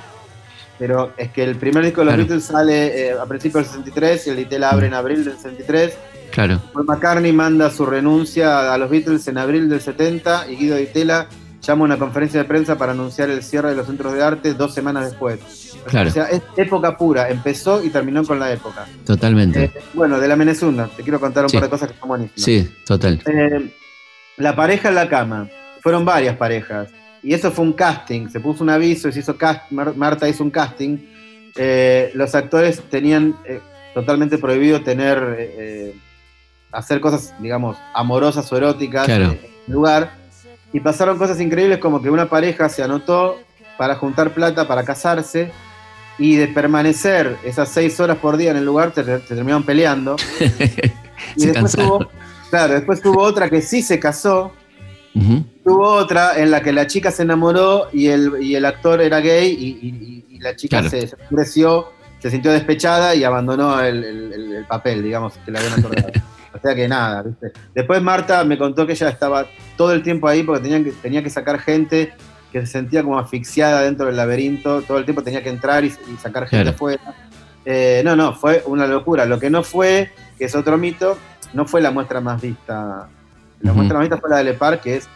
[0.80, 2.28] Pero es que el primer disco de los Claro.
[2.28, 5.93] Beatles sale eh, a principios del 63 y el Ditela abre en abril del 63.
[6.32, 6.59] Claro.
[6.74, 11.28] Paul McCartney manda su renuncia a los Beatles en abril del 70 y Guido Ditela
[11.61, 14.53] llama a una conferencia de prensa para anunciar el cierre de los centros de arte
[14.53, 15.39] dos semanas después.
[15.86, 16.09] Claro.
[16.09, 18.86] O sea, es época pura, empezó y terminó con la época.
[19.05, 19.65] Totalmente.
[19.65, 21.57] Eh, bueno, de la Menezunda, te quiero contar un Sí.
[21.57, 22.41] par de cosas que son buenísimas.
[22.43, 23.21] Sí, total.
[23.26, 23.69] Eh,
[24.38, 25.47] la pareja en la cama.
[25.82, 26.89] Fueron varias parejas.
[27.24, 28.28] Y eso fue un casting.
[28.30, 30.97] Se puso un aviso y se hizo cast Mar- Marta hizo un casting.
[31.55, 33.59] Eh, los actores tenían eh,
[33.93, 35.36] totalmente prohibido tener.
[35.39, 35.95] eh,
[36.71, 39.26] hacer cosas, digamos, amorosas o eróticas Claro.
[39.26, 39.32] en
[39.67, 40.11] el lugar.
[40.74, 43.38] Y pasaron cosas increíbles como que una pareja se anotó
[43.78, 45.51] para juntar plata para casarse.
[46.17, 50.15] Y de permanecer esas seis horas por día en el lugar, se, terminaron peleando.
[51.36, 51.88] Y después cansaron.
[51.99, 52.11] tuvo,
[52.49, 54.51] claro, después tuvo otra que sí se casó,
[55.15, 55.45] Ujú.
[55.64, 59.20] Tuvo otra en la que la chica se enamoró y el, y el actor era
[59.20, 60.89] gay y, y- y la chica Claro.
[60.89, 61.88] se, se enfureció,
[62.20, 66.09] se sintió despechada y abandonó el, el- el- el papel, digamos, que le habían otorgado.
[66.53, 67.51] o sea que nada, ¿viste?
[67.74, 69.47] Después Marta me contó que ella estaba
[69.78, 72.14] todo el tiempo ahí porque tenían que, tenía que sacar gente
[72.51, 75.88] que se sentía como asfixiada dentro del laberinto, todo el tiempo tenía que entrar y,
[75.88, 76.70] y sacar gente Claro.
[76.76, 77.16] afuera.
[77.66, 79.26] Eh, no, no, fue una locura.
[79.26, 81.18] Lo que no fue, que es otro mito,
[81.53, 83.07] no fue la muestra más vista.
[83.61, 85.07] La muestra más vista fue la de Lepar, que es,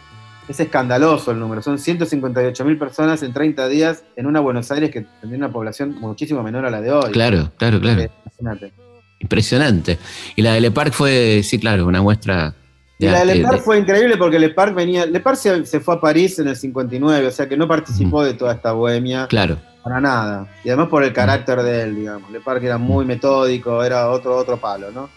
[0.48, 1.62] es escandaloso el número.
[1.62, 5.96] Son 158 mil personas en 30 días en una Buenos Aires que tendría una población
[6.00, 7.10] muchísimo menor a la de hoy.
[7.12, 8.00] Claro, claro, claro.
[8.02, 8.72] Eh, imagínate.
[9.20, 9.98] Impresionante.
[10.36, 12.54] Y la de Le Parc fue, sí, claro, una muestra
[12.98, 15.06] Y la de Lepar de- fue increíble porque Lepar venía.
[15.06, 18.34] Lepar se, se fue a París en el 59, o sea que no participó de
[18.34, 19.26] toda esta bohemia.
[19.28, 20.46] Claro, Para nada.
[20.64, 22.30] Y además por el carácter de él, digamos.
[22.30, 25.08] Le Parque era muy metódico, era otro, otro palo, ¿no?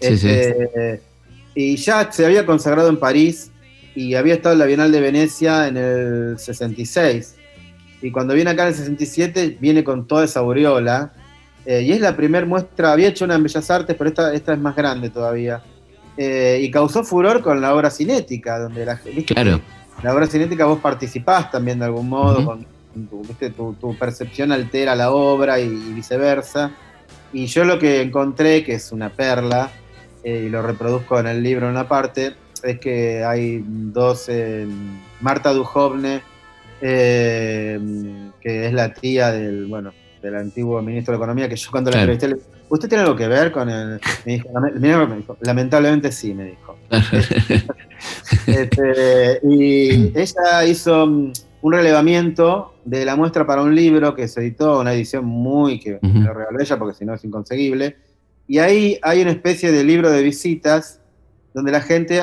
[0.00, 1.00] Sí, Este,
[1.54, 3.50] Y ya se había consagrado en París
[3.96, 7.34] y había estado en la Bienal de Venecia en el 66.
[8.02, 11.14] Y cuando viene acá en el 67, viene con toda esa aureola.
[11.64, 14.52] Eh, y es la primera muestra, había hecho una en Bellas Artes, pero esta, esta
[14.52, 15.62] es más grande todavía.
[16.18, 19.34] Eh, y causó furor con la obra cinética, donde la, ¿viste?
[19.34, 19.60] claro.
[20.02, 22.66] la obra cinética vos participás también de algún modo, con
[23.08, 23.50] tu, ¿viste?
[23.50, 26.70] tu, tu percepción altera la obra y, y viceversa.
[27.32, 29.70] Y yo lo que encontré, que es una perla,
[30.22, 32.34] eh, y lo reproduzco en el libro en una parte,
[32.66, 34.66] es que hay dos, eh,
[35.20, 36.22] Marta Dujovne,
[36.80, 37.78] eh,
[38.40, 39.92] que es la tía del, bueno,
[40.22, 42.12] del antiguo ministro de Economía, que yo cuando la Claro.
[42.12, 44.00] entrevisté, le- ¿usted tiene algo que ver con el...?
[44.24, 46.76] Me dijo, "Lame- mirá, me dijo, lamentablemente sí, me dijo.
[48.46, 54.40] Este, y ella hizo mm, un relevamiento de la muestra para un libro que se
[54.40, 57.96] editó, una edición muy que me lo regaló ella porque si no es inconseguible.
[58.46, 61.00] Y ahí hay una especie de libro de visitas
[61.54, 62.22] donde la gente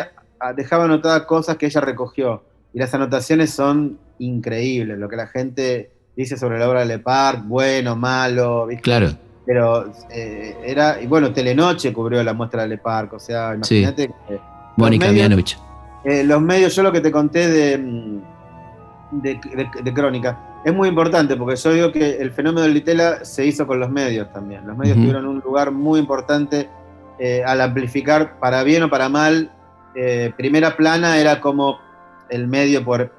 [0.52, 2.44] dejaba anotadas cosas que ella recogió.
[2.74, 7.40] Y las anotaciones son increíbles, lo que la gente dice sobre la obra de Lepard,
[7.44, 8.82] bueno, malo, ¿viste?
[8.84, 9.08] Claro,
[9.46, 13.80] Pero eh, era, y bueno, Telenoche cubrió la muestra de Leparc, o sea, Sí.
[13.80, 14.40] imagínate que
[14.78, 15.58] Mónica Mianovich.
[16.06, 17.78] eh, los medios, yo lo que te conté de,
[19.12, 23.26] de, de- de crónica, es muy importante porque yo digo que el fenómeno del Litela
[23.26, 24.66] se hizo con los medios también.
[24.66, 26.70] Los medios tuvieron un lugar muy importante
[27.20, 29.52] eh, al amplificar, para bien o para mal,
[29.96, 31.80] eh, primera plana era como
[32.30, 33.12] el medio por,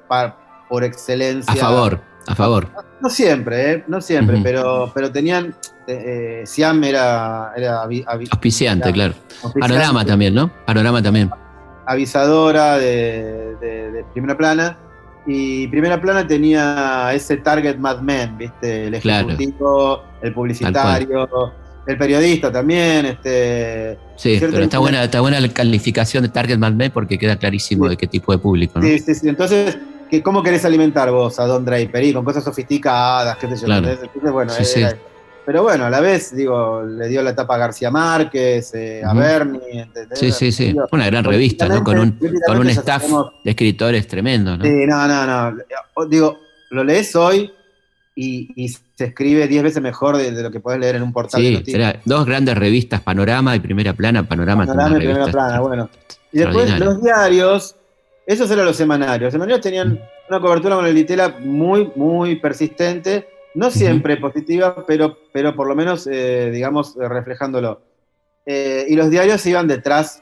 [0.69, 1.53] por excelencia.
[1.53, 2.67] A favor, a favor.
[3.01, 3.83] No siempre, ¿eh?
[3.87, 5.55] No siempre, pero, pero tenían.
[5.87, 7.83] Eh, eh, Siam era, era
[8.31, 9.13] Auspiciante, claro.
[9.59, 10.49] Panorama también, ¿no?
[10.65, 11.29] Panorama también.
[11.85, 14.77] avisadora de, de- de primera plana.
[15.27, 18.87] Y primera plana tenía ese target Mad Men, ¿viste?
[18.87, 19.27] El Claro.
[19.29, 21.27] ejecutivo, el publicitario,
[21.87, 23.05] el periodista también.
[23.05, 27.17] Este, Sí, pero está el- buena, está buena la calificación de Target Mad Men porque
[27.17, 27.91] queda clarísimo Sí.
[27.91, 28.85] de qué tipo de público, ¿no?
[28.87, 29.29] sí, sí, sí.
[29.29, 29.77] Entonces,
[30.09, 32.03] ¿qué, ¿cómo querés alimentar vos a Don Draper?
[32.03, 33.65] Y con cosas sofisticadas, qué sé yo.
[33.65, 33.87] Claro.
[33.87, 34.03] ¿entendés?
[34.07, 34.81] Entonces, bueno, Sí, sí.
[35.45, 39.13] Pero bueno, a la vez, digo, le dio la etapa a García Márquez, eh, a.
[39.13, 40.17] Bernie, ¿entendés?
[40.17, 40.65] Sí, sí, sí.
[40.69, 41.83] Digo, Una gran revista, ¿no?
[41.83, 43.03] Con un, con un staff
[43.43, 44.65] de escritores tremendo, ¿no?
[44.65, 45.57] Sí, no, no, no.
[46.09, 46.39] Digo,
[46.71, 47.51] lo lees hoy
[48.15, 51.11] y, y se escribe 10 veces mejor de, de lo que podés leer en un
[51.13, 51.75] portal de Sí, noticias.
[51.93, 54.23] era dos grandes revistas, Panorama y Primera Plana.
[54.27, 55.89] Panorama, Panorama y primera plana, bueno.
[56.31, 57.75] Y después los diarios,
[58.25, 59.21] esos eran los semanarios.
[59.27, 59.99] Los semanarios tenían
[60.29, 65.75] una cobertura con el Ditela muy, muy persistente, no siempre positiva, pero, pero por lo
[65.75, 67.81] menos, eh, digamos, reflejándolo.
[68.45, 70.21] Eh, y los diarios iban detrás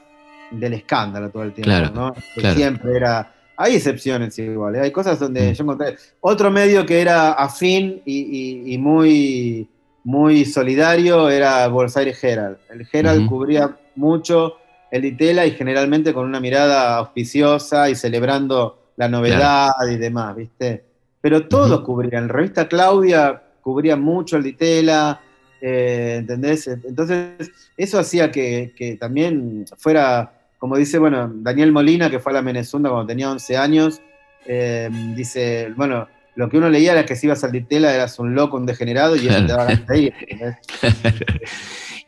[0.50, 2.12] del escándalo todo el tiempo, Claro, ¿no?
[2.34, 2.56] Que claro.
[2.56, 3.33] Siempre era.
[3.56, 4.80] Hay excepciones igual, ¿eh?
[4.80, 5.54] hay cosas donde Mm.
[5.54, 5.96] yo encontré.
[6.20, 8.18] Otro medio que era afín y,
[8.66, 9.68] y- y muy,
[10.02, 12.56] muy solidario era Buenos Aires Herald.
[12.70, 14.54] El Herald cubría mucho
[14.90, 20.84] el Ditela y generalmente con una mirada auspiciosa y celebrando la novedad y demás, ¿viste?
[21.20, 21.84] Pero todos Ujú.
[21.84, 22.26] cubrían.
[22.28, 25.20] La revista Claudia cubría mucho el Ditela,
[25.60, 26.66] eh, ¿entendés?
[26.68, 32.36] Entonces, eso hacía que, que también fuera, como dice, bueno, Daniel Molina, que fue a
[32.36, 34.00] la Menezunda cuando tenía 11 años,
[34.46, 38.34] eh, dice, bueno, lo que uno leía era que si ibas al Ditela eras un
[38.34, 39.46] loco, un degenerado, y eso Claro.
[39.46, 40.12] te daba ganas de.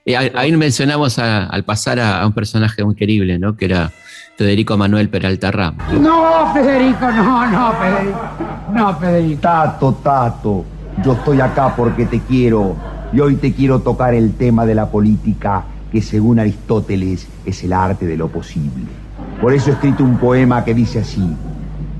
[0.04, 3.56] Y ahí, ahí mencionamos a- al pasar a, a un personaje muy querible, ¿no?
[3.56, 3.90] Que era
[4.36, 5.92] Federico Manuel Peralta Ramos.
[6.00, 8.20] No, Federico, no, no, Federico.
[8.72, 9.40] No, Federico.
[9.40, 10.64] Tato, Tato,
[11.04, 12.76] yo estoy acá porque te quiero
[13.12, 17.72] y hoy te quiero tocar el tema de la política que según Aristóteles es el
[17.72, 18.84] arte de lo posible.
[19.40, 21.26] Por eso he escrito un poema que dice así,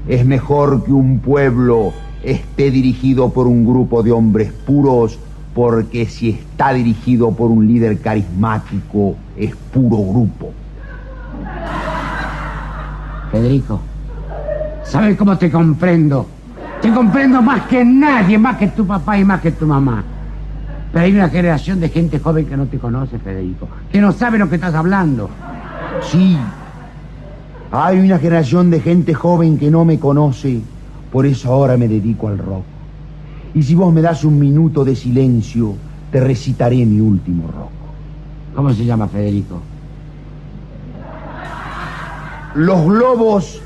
[0.08, 5.18] es mejor que un pueblo esté dirigido por un grupo de hombres puros
[5.54, 10.52] porque si está dirigido por un líder carismático es puro grupo.
[13.30, 13.80] Federico,
[14.84, 16.26] ¿sabes cómo te comprendo?
[16.80, 20.04] Te comprendo más que nadie, más que tu papá y más que tu mamá.
[20.92, 24.38] Pero hay una generación de gente joven que no te conoce, Federico, que no sabe
[24.38, 25.28] lo que estás hablando.
[26.02, 26.36] Sí,
[27.70, 30.60] hay una generación de gente joven que no me conoce,
[31.12, 32.64] por eso ahora me dedico al rock.
[33.54, 35.74] Y si vos me das un minuto de silencio,
[36.10, 37.70] te recitaré mi último rock.
[38.54, 39.60] ¿Cómo se llama, Federico?
[42.54, 43.60] Los globos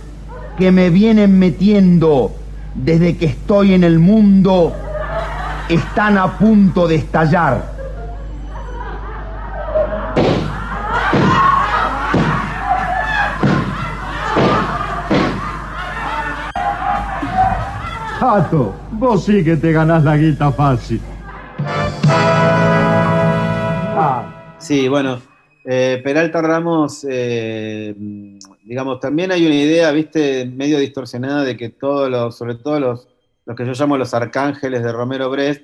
[0.59, 2.33] que me vienen metiendo
[2.75, 4.73] desde que estoy en el mundo
[5.71, 7.65] están a punto de estallar.
[18.19, 21.01] Tato, vos sí que te ganás la guita fácil.
[24.59, 25.21] Sí, bueno,
[25.65, 27.95] eh, Peralta Ramos, eh,
[28.63, 33.09] digamos, también hay una idea, viste, medio distorsionada de que todos los, sobre todo los,
[33.47, 35.63] los que yo llamo los arcángeles de Romero Brest,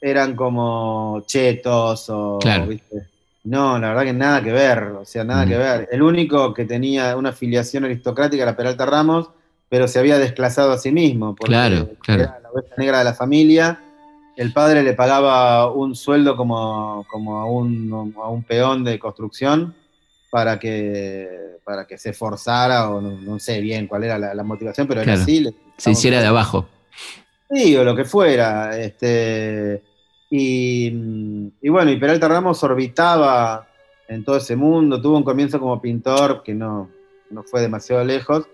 [0.00, 2.66] eran como chetos o, Claro.
[2.66, 3.08] ¿viste?
[3.44, 5.48] No, la verdad que nada que ver, o sea, nada Mm.
[5.48, 5.88] que ver.
[5.90, 9.30] El único que tenía una afiliación aristocrática era Peralta Ramos,
[9.68, 12.22] pero se había desclasado a sí mismo, porque Claro, claro.
[12.22, 13.80] era la oveja negra de la familia.
[14.36, 19.74] El padre le pagaba un sueldo como, como a, un, a un peón de construcción
[20.30, 24.42] para que, para que se esforzara, o no, no sé bien cuál era la, la
[24.44, 25.22] motivación, pero era Claro.
[25.22, 25.40] así.
[25.40, 26.68] le- Se hiciera de abajo.
[27.50, 28.78] Sí, o lo que fuera.
[28.78, 29.82] Este,
[30.30, 30.86] y,
[31.62, 33.66] y bueno, y Peralta Ramos orbitaba
[34.08, 36.90] en todo ese mundo, tuvo un comienzo como pintor que no,
[37.30, 38.46] no fue demasiado lejos,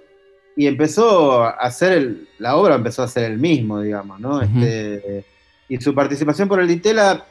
[0.56, 4.40] y empezó a hacer, el- la obra empezó a ser el mismo, digamos, ¿no?
[4.40, 5.24] Este,
[5.68, 7.24] y su participación por el Ditela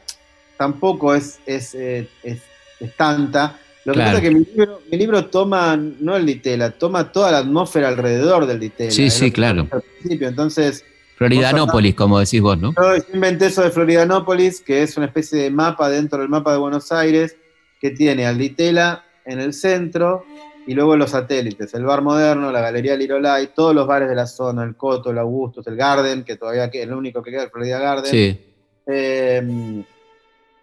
[0.58, 2.42] tampoco es, es, eh, es-
[2.80, 3.58] es tanta.
[3.86, 4.12] Lo que Claro.
[4.18, 7.88] pasa es que mi libro, mi libro toma, no el Ditela, toma toda la atmósfera
[7.88, 8.90] alrededor del Ditela.
[8.90, 9.66] Sí, sí, claro.
[9.70, 10.84] Al principio, entonces...
[11.16, 12.74] Floridanópolis, como decís vos, ¿no?
[12.74, 16.58] Yo inventé eso de Floridanópolis, que es una especie de mapa dentro del mapa de
[16.58, 17.36] Buenos Aires,
[17.80, 20.24] que tiene al Ditela en el centro
[20.66, 24.26] y luego los satélites, el bar moderno, la Galería Lirolay, todos los bares de la
[24.26, 27.50] zona, el Coto, el Augustus, el Garden, que todavía es el único que queda, el
[27.50, 28.40] Florida Garden, Sí.
[28.86, 29.84] eh,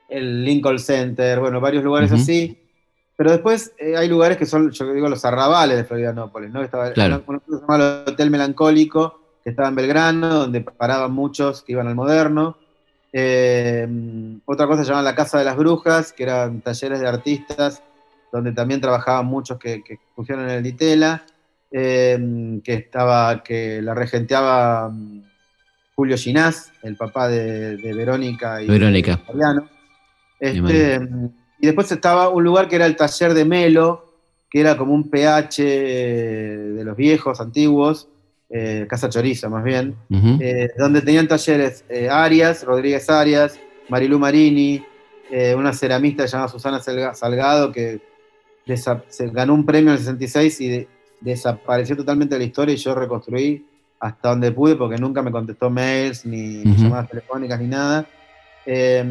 [0.09, 2.57] el Lincoln Center, bueno, varios lugares así.
[3.15, 6.63] Pero después eh, hay lugares que son, yo digo, los arrabales de Floridanópolis, ¿no?
[6.63, 7.23] Estaba, Claro.
[7.23, 11.73] cosa que se llama el Hotel Melancólico, que estaba en Belgrano, donde paraban muchos que
[11.73, 12.57] iban al moderno.
[13.13, 13.87] Eh,
[14.45, 17.83] otra cosa se llama la Casa de las Brujas, que eran talleres de artistas,
[18.31, 21.25] donde también trabajaban muchos que, que pusieron en el Ditela,
[21.71, 25.23] eh, que estaba, que la regenteaba mm,
[25.95, 29.19] Julio Ginás, el papá de, de Verónica y Verónica.
[30.39, 30.99] Este,
[31.59, 34.05] y después estaba un lugar que era el taller de Melo,
[34.49, 38.09] que era como un PH de los viejos, antiguos,
[38.53, 39.95] eh, Casa Chorizo más bien,
[40.41, 44.83] eh, donde tenían talleres eh, Arias, Rodríguez Arias, Marilú Marini,
[45.31, 46.79] eh, una ceramista llamada Susana
[47.13, 48.01] Salgado, que
[49.09, 50.87] se ganó un premio en el 66 y de-
[51.19, 53.65] desapareció totalmente de la historia y yo reconstruí
[53.99, 58.07] hasta donde pude porque nunca me contestó mails, ni llamadas telefónicas, ni nada.
[58.65, 59.03] Eh,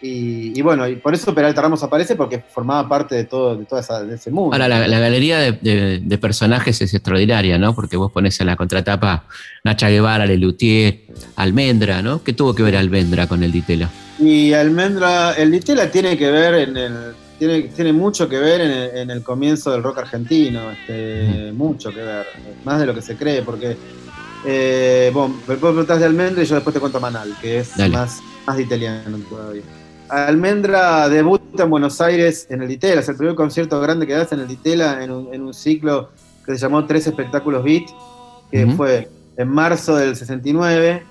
[0.00, 3.64] y, y bueno, y por eso Peralta Ramos aparece porque formaba parte de todo, de
[3.64, 4.52] toda esa- de ese mundo.
[4.54, 7.74] Ahora, la, la galería de, de- de personajes es extraordinaria, ¿no?
[7.74, 9.24] Porque vos pones en la contratapa
[9.64, 11.02] Nacha Guevara, Lelutier,
[11.36, 12.22] Almendra, ¿no?
[12.24, 13.88] ¿Qué tuvo que ver Almendra con el Ditela?
[14.18, 16.92] Y Almendra, el Ditela tiene que ver en el.
[17.38, 21.90] Tiene, tiene mucho que ver en el, en el comienzo del rock argentino, este, mucho
[21.90, 22.26] que ver,
[22.64, 23.76] más de lo que se cree, porque,
[24.44, 27.76] eh, bueno, me puedo preguntar de Almendra y yo después te cuento Manal, que es
[27.76, 27.94] Dale.
[27.94, 28.18] más,
[28.48, 29.62] más de italiano todavía.
[30.08, 34.34] Almendra debuta en Buenos Aires en el Ditela, es el primer concierto grande que hace
[34.34, 36.10] en el Ditela, en un, en un ciclo
[36.46, 37.84] que se llamó Tres Espectáculos Beat,
[38.50, 41.02] que fue en marzo del 69,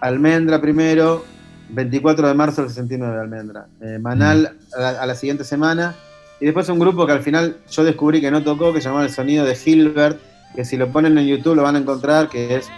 [0.00, 1.24] Almendra primero,
[1.70, 5.96] 24 de marzo del 69 Almendra, Eh, Manal a la, a la siguiente semana,
[6.40, 9.04] y después un grupo que al final yo descubrí que no tocó, que se llamaba
[9.04, 10.20] El Sonido de Gilbert,
[10.54, 12.68] que si lo ponen en YouTube lo van a encontrar, que es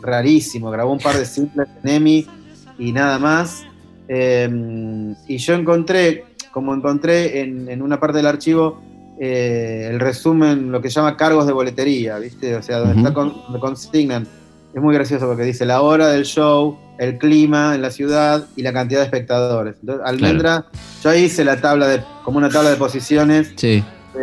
[0.00, 2.39] rarísimo, grabó un par de simples en EMI
[2.80, 3.64] y nada más.
[4.08, 8.82] Eh, y yo encontré, como encontré en, en una parte del archivo,
[9.20, 12.56] eh, el resumen, lo que se llama cargos de boletería, ¿viste?
[12.56, 14.26] O sea, donde, está con- donde consignan.
[14.74, 18.62] Es muy gracioso porque dice la hora del show, el clima en la ciudad y
[18.62, 19.76] la cantidad de espectadores.
[19.80, 20.64] Entonces, Almendra,
[21.02, 23.82] yo ahí hice la tabla de, como una tabla de posiciones Sí.
[24.14, 24.22] de,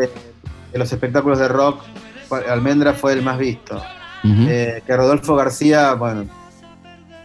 [0.72, 1.82] de los espectáculos de rock.
[2.49, 3.82] Almendra fue el más visto.
[4.26, 6.26] Eh, que Rodolfo García, bueno,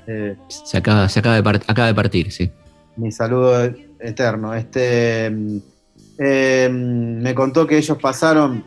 [0.07, 2.51] eh, se acaba, se acaba de, part- acaba de partir, sí.
[2.97, 3.65] mi saludo
[4.01, 4.55] eterno.
[4.55, 5.57] Este, mm,
[6.19, 8.65] eh, me contó que ellos pasaron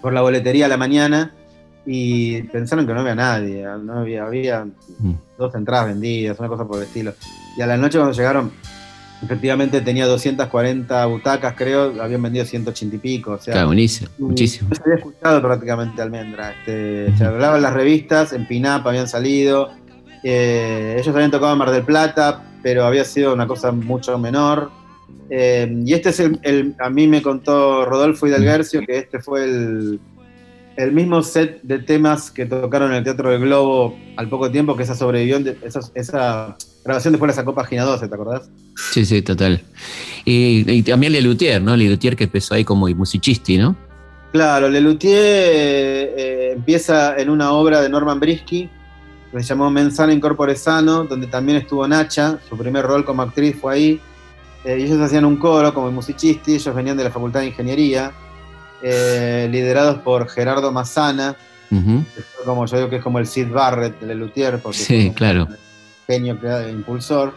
[0.00, 1.32] por la boletería a la mañana
[1.86, 4.64] y pensaron que no había nadie, no había, había
[4.98, 5.12] Mm.
[5.38, 7.14] dos entradas vendidas, una cosa por el estilo.
[7.56, 8.52] Y a la noche cuando llegaron,
[9.22, 13.32] efectivamente tenía 240 butacas, creo, habían vendido 180 y pico.
[13.32, 14.68] O sea, Claro, buenísimo, y muchísimo.
[14.70, 16.52] No se había escuchado prácticamente Almendra.
[16.52, 19.70] Este, se hablaban las revistas, en Pinap habían salido.
[20.24, 24.70] Eh, ellos habían tocado en Mar del Plata, pero había sido una cosa mucho menor.
[25.30, 29.44] Eh, y este es el, el- A mí me contó Rodolfo Hidalguercio que este fue
[29.44, 30.00] el,
[30.76, 34.76] el mismo set de temas que tocaron en el Teatro del Globo al poco tiempo,
[34.76, 35.38] que esa sobrevivió.
[35.62, 38.50] esa, esa grabación después la sacó Página 12, ¿te acordás?
[38.92, 39.60] Sí, sí, total.
[40.24, 41.76] Y, y también Lelutier, ¿no?
[41.76, 43.76] Lelutier que empezó ahí como musicisti, ¿no?
[44.32, 45.14] Claro, Lelutier
[46.16, 48.68] eh, empieza en una obra de Norman Brisky
[49.38, 53.56] que se llamó Mensana Incorpore Sano, donde también estuvo Nacha, su primer rol como actriz
[53.60, 54.00] fue ahí.
[54.64, 58.12] Eh, y ellos hacían un coro como musicisti, ellos venían de la Facultad de Ingeniería,
[58.82, 61.36] eh, liderados por Gerardo Massana,
[62.44, 65.44] como yo digo que es como el Sid Barrett de Lelutier, porque Sí, fue claro.
[65.46, 65.56] un
[66.06, 67.34] genio creado- impulsor.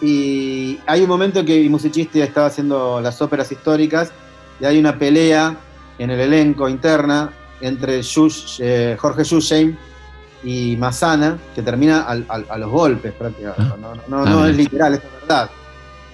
[0.00, 4.12] Y hay un momento que musicisti estaba haciendo las óperas históricas
[4.60, 5.56] y hay una pelea
[5.98, 8.02] en el elenco interna entre
[8.60, 9.76] eh, Jorge Shusheim
[10.44, 13.62] y Massana, que termina al- al- a los golpes prácticamente.
[13.62, 13.76] Ah.
[13.80, 15.50] No, no- no- Ah, no es literal, es verdad.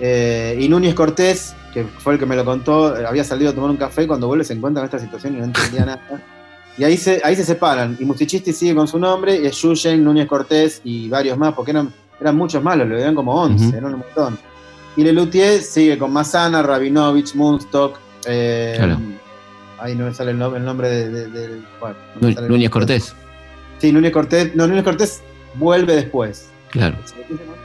[0.00, 3.54] Eh, y Núñez Cortés, que fue el que me lo contó, eh, había salido a
[3.54, 6.00] tomar un café y cuando vuelve se encuentra en esta situación y no entendía nada.
[6.78, 7.96] Y ahí se, ahí se separan.
[8.00, 11.70] Y Musicisti sigue con su nombre, y es Yuyen, Núñez Cortés y varios más, porque
[11.72, 13.76] eran, eran muchos más, lo eran como 11, Ujú.
[13.76, 14.38] eran un montón.
[14.96, 18.98] Y Lelutier sigue con Massana, Rabinovich, Moonstock, eh, Claro.
[19.78, 22.70] ahí no me sale el nombre, el nombre de, bueno, no Núñez.
[22.70, 23.14] Cortés,
[23.82, 25.20] Sí, Núñez Cortés, no, Núñez Cortés
[25.54, 26.48] vuelve después.
[26.70, 26.96] claro.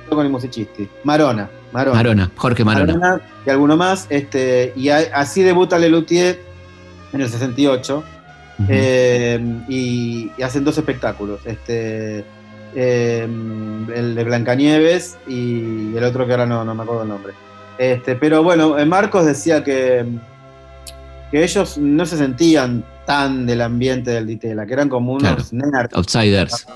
[0.10, 0.90] Con el musicisti.
[1.04, 1.96] Marona, Marona.
[1.98, 3.22] Marona, Jorge Marona.
[3.46, 6.40] y alguno más, este, y a- así debuta Lelutier
[7.14, 8.04] en el 68,
[8.58, 8.68] Ujú.
[8.72, 9.40] eh,
[9.70, 12.24] y, y hacen dos espectáculos, este,
[12.76, 13.28] eh,
[13.96, 17.34] el de Blancanieves y el otro que ahora no, no me acuerdo el nombre.
[17.78, 20.04] Este, pero bueno, eh, Marcos decía que,
[21.30, 25.96] que ellos no se sentían tan del ambiente del Ditela, que eran como unos nerds.
[25.96, 26.68] Outsiders.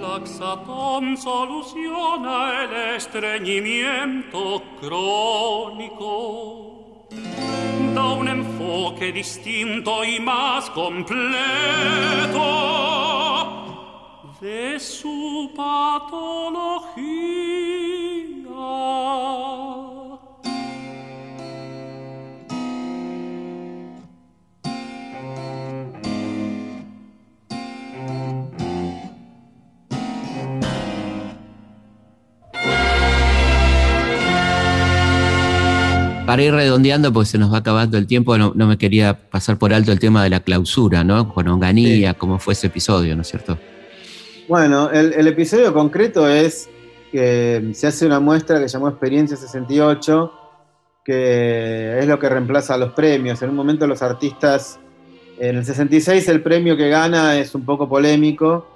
[0.00, 6.08] Laxatón soluciona el estreñimiento crónico.
[7.94, 11.20] Da un enfoque distinto y más completo
[14.40, 17.12] de su patología.
[36.26, 39.58] Para ir redondeando, porque se nos va acabando el tiempo, no, no me quería pasar
[39.58, 41.32] por alto el tema de la clausura, ¿no?
[41.34, 43.58] Con Onganía, cómo fue ese episodio, ¿no es cierto?
[44.48, 46.68] Bueno, el, el episodio concreto es
[47.10, 50.32] que se hace una muestra que llamó Experiencia 68,
[51.04, 53.42] que es lo que reemplaza a los premios.
[53.42, 54.78] En un momento los artistas,
[55.38, 58.66] en el 66 el premio que gana es un poco polémico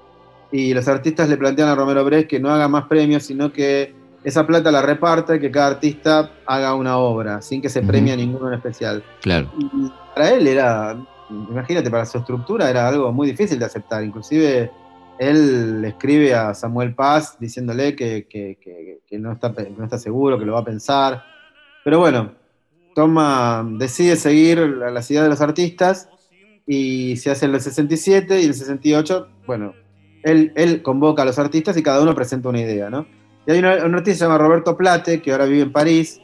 [0.51, 3.95] y los artistas le plantean a Romero Brest que no haga más premios, sino que
[4.27, 8.13] esa plata la reparta y que cada artista haga una obra, sin que se premie
[8.13, 9.03] a ninguno en especial.
[9.23, 9.51] Claro.
[9.59, 10.97] Y para él era,
[11.31, 14.03] imagínate, para su estructura era algo muy difícil de aceptar.
[14.03, 14.71] Inclusive
[15.19, 19.97] él le escribe a Samuel Paz diciéndole que, que- que- que no, está, no está
[19.99, 21.23] seguro, que lo va a pensar.
[21.85, 22.33] Pero bueno,
[22.95, 26.09] toma, decide seguir la- las ideas de los artistas
[26.67, 29.73] y se hace en el 67 y el 68, bueno,
[30.25, 33.07] él, él convoca a los artistas y cada uno presenta una idea, ¿no?
[33.47, 36.21] Y hay un artista que se llama Roberto Plate, que ahora vive en París,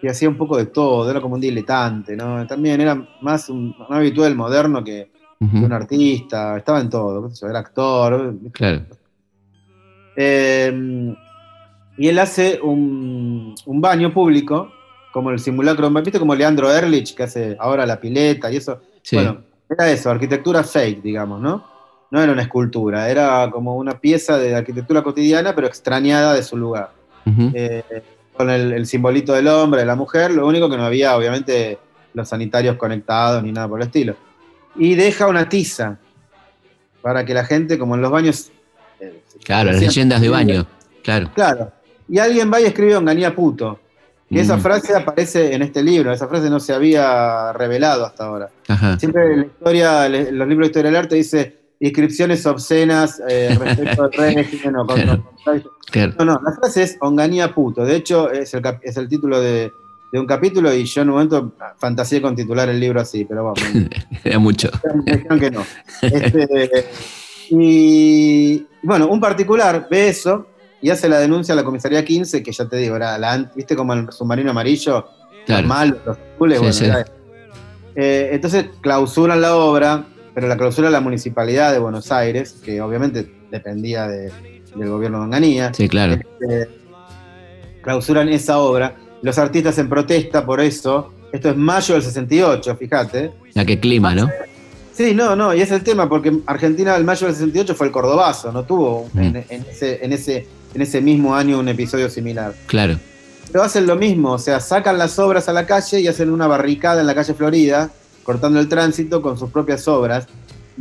[0.00, 2.46] que hacía un poco de todo, era como un diletante, ¿no?
[2.46, 5.10] También era más un, un habitual moderno que,
[5.40, 8.34] un artista, estaba en todo, era actor.
[8.52, 8.82] Claro.
[10.16, 11.14] Eh,
[11.96, 14.72] y él hace un, un baño público,
[15.12, 16.18] como el simulacro, ¿viste?
[16.18, 18.80] Como Leandro Ehrlich, que hace ahora la pileta y eso.
[19.02, 19.16] Sí.
[19.16, 21.77] Bueno, era eso, arquitectura fake, digamos, ¿no?
[22.10, 26.56] No era una escultura, era como una pieza de arquitectura cotidiana, pero extrañada de su
[26.56, 26.90] lugar.
[27.54, 27.82] Eh,
[28.34, 31.78] con el, el simbolito del hombre, de la mujer, lo único que no había, obviamente,
[32.14, 34.16] los sanitarios conectados ni nada por el estilo.
[34.76, 35.98] Y deja una tiza
[37.02, 38.50] para que la gente, como en los baños.
[39.00, 40.66] eh, Claro, las leyendas de baño.
[41.02, 41.30] Claro.
[41.34, 41.72] Claro.
[42.08, 43.80] Y alguien va y escribe Onganía puto.
[44.30, 44.60] Que esa Mm.
[44.60, 48.50] frase aparece en este libro, esa frase no se había revelado hasta ahora.
[48.68, 48.98] Ajá.
[48.98, 54.04] Siempre en la historia, los libros de historia del arte dice inscripciones obscenas eh, respecto
[54.04, 54.86] al régimen o
[55.90, 56.14] Claro.
[56.18, 57.84] No, no, la frase es Onganía puto.
[57.84, 59.72] De hecho, es el, es el título de,
[60.12, 63.44] de un capítulo y yo en un momento fantaseé con titular el libro así, pero
[63.44, 63.60] vamos,
[64.24, 64.68] Era mucho.
[65.06, 65.64] me dijeron que no.
[66.02, 66.84] Este,
[67.50, 70.46] y bueno, un particular ve eso
[70.80, 73.74] y hace la denuncia a la comisaría 15, que ya te digo, era la, viste
[73.74, 75.06] como el submarino amarillo,
[75.46, 75.66] Claro.
[75.66, 76.84] los azules, Sí, bueno, sí.
[76.84, 77.12] era eso.
[77.96, 80.04] Eh, entonces clausuran la obra,
[80.38, 84.30] pero la clausura la municipalidad de Buenos Aires, que obviamente dependía de-
[84.76, 85.72] del gobierno de Onganía.
[85.74, 86.14] Sí, claro.
[86.48, 86.66] Eh,
[87.82, 88.94] clausuran esa obra.
[89.22, 91.12] Los artistas en protesta por eso.
[91.32, 93.32] Esto es mayo del 68, fíjate.
[93.52, 94.30] Ya que clima, ¿no?
[94.92, 97.92] Sí, no, no, y es el tema, porque Argentina el mayo del 68 fue el
[97.92, 99.18] Cordobazo, no tuvo Mm.
[99.18, 102.54] en, en ese, en, ese, en ese mismo año un episodio similar.
[102.66, 102.96] Claro.
[103.50, 106.46] Pero hacen lo mismo, o sea, sacan las obras a la calle y hacen una
[106.46, 107.90] barricada en la calle Florida,
[108.28, 110.26] cortando el tránsito con sus propias obras.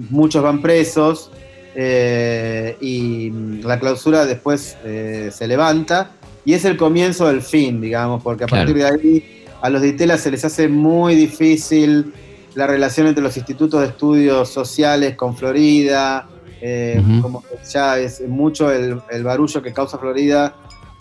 [0.10, 1.32] Muchos van presos
[1.76, 3.30] eh, y
[3.64, 6.12] la clausura después eh, se levanta
[6.43, 8.66] y es el comienzo del fin, digamos, porque a Claro.
[8.66, 12.12] partir de ahí a los de Itela se les hace muy difícil
[12.54, 16.28] la relación entre los institutos de estudios sociales con Florida,
[16.60, 17.22] eh, Ujú.
[17.22, 20.54] como que ya es mucho el, el barullo que causa Florida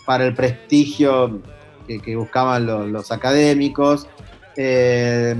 [0.06, 1.40] para el prestigio
[1.88, 4.06] que, que buscaban los, los académicos.
[4.56, 5.34] Eh,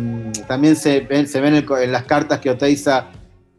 [0.46, 3.06] también se ven, se ven en, las cartas que Oteiza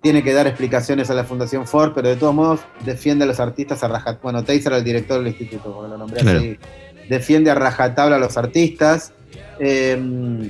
[0.01, 3.39] tiene que dar explicaciones a la Fundación Ford, pero de todos modos defiende a los
[3.39, 4.19] artistas a rajatabla.
[4.21, 6.39] Bueno, Oteiza era el director del instituto, porque lo nombré Claro.
[6.39, 6.57] así.
[7.09, 9.13] Defiende a rajatabla a los artistas.
[9.59, 10.49] Eh,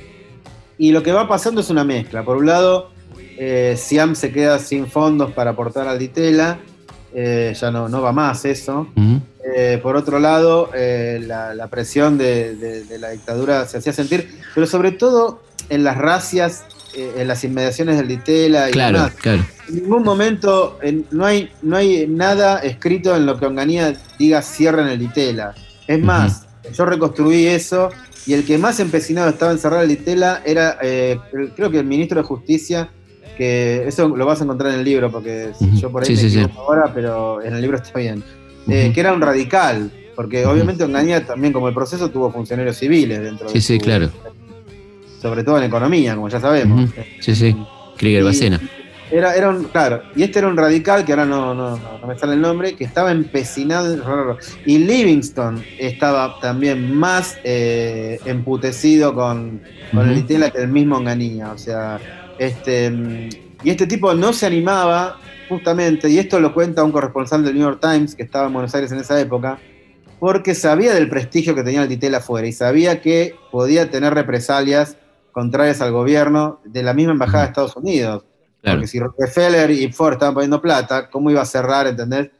[0.76, 2.22] y lo que va pasando es una mezcla.
[2.24, 2.90] Por un lado,
[3.38, 6.58] eh, Siam se queda sin fondos para aportar al Ditela.
[7.14, 8.86] eh, ya no, no va más eso.
[9.56, 13.92] Eh, por otro lado, eh, la, la presión de, de- de la dictadura se hacía
[13.92, 18.98] sentir, pero sobre todo en las racias eh, en las inmediaciones del Ditela y Claro,
[18.98, 19.14] demás.
[19.14, 19.44] claro.
[19.68, 24.40] En ningún momento en- no, hay, no hay nada escrito en lo que Onganía diga
[24.42, 25.54] cierra en el Ditela.
[25.86, 27.90] Es más, yo reconstruí eso
[28.26, 31.78] y el que más empecinado estaba en cerrar el Ditela era, eh, el- creo que
[31.78, 32.88] el ministro de Justicia,
[33.36, 36.30] que eso lo vas a encontrar en el libro, porque yo por ahí Sí, me
[36.30, 38.24] sí, ahora, pero en el libro está bien.
[38.68, 43.20] Eh, que era un radical, porque obviamente Onganía también como el proceso tuvo funcionarios civiles
[43.20, 44.10] dentro Sí, de sí, su- claro.
[45.20, 46.90] sobre todo en economía, como ya sabemos.
[47.20, 47.56] Sí, sí.
[47.96, 48.60] Krieger Bacena.
[49.10, 52.18] Era, era un, claro, y este era un radical, que ahora no, no, no, me
[52.18, 54.36] sale el nombre, que estaba empecinado.
[54.66, 59.62] Y Livingston estaba también más eh, emputecido con,
[59.94, 60.18] con el.
[60.18, 61.52] Itela que el mismo Onganía.
[61.52, 61.98] O sea,
[62.38, 63.28] este, mm,
[63.64, 65.18] y este tipo no se animaba,
[65.48, 68.74] justamente, y esto lo cuenta un corresponsal del New York Times que estaba en Buenos
[68.74, 69.58] Aires en esa época,
[70.20, 74.96] porque sabía del prestigio que tenía el Ditela afuera y sabía que podía tener represalias
[75.32, 78.24] contrarias al gobierno de la misma embajada de Estados Unidos.
[78.60, 78.78] Claro.
[78.78, 82.30] Porque si Rockefeller y Ford estaban poniendo plata, ¿cómo iba a cerrar, entendés?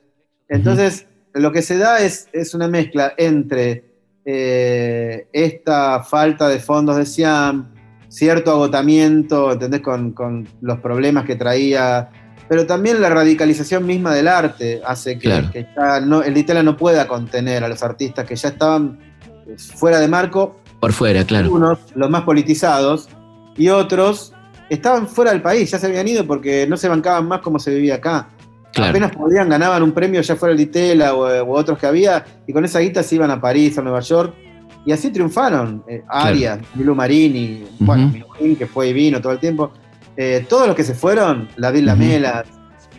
[0.48, 3.84] Entonces, lo que se da es, es una mezcla entre
[4.24, 7.72] eh, esta falta de fondos de Siam,
[8.08, 9.80] cierto agotamiento, ¿entendés?
[9.80, 12.10] Con, con los problemas que traía,
[12.48, 15.50] pero también la radicalización misma del arte hace que, Claro.
[15.50, 18.98] que ya no, el Ditela no pueda contener a los artistas que ya estaban
[19.46, 21.50] eh, fuera de marco Por fuera, claro.
[21.52, 23.08] unos, los más politizados,
[23.56, 24.32] y otros
[24.70, 27.74] estaban fuera del país, ya se habían ido porque no se bancaban más como se
[27.74, 28.28] vivía acá.
[28.72, 28.90] Claro.
[28.90, 32.52] Apenas podían, ganaban un premio, ya fuera el Ditela o, o otros que había, y
[32.52, 34.34] con esa guita se iban a París, a Nueva York,
[34.86, 35.82] y así triunfaron.
[35.88, 38.12] Eh, Arias, Milu Marini, bueno,
[38.56, 39.72] que fue y vino todo el tiempo.
[40.20, 42.44] Eh, todos los que se fueron, David Lamela,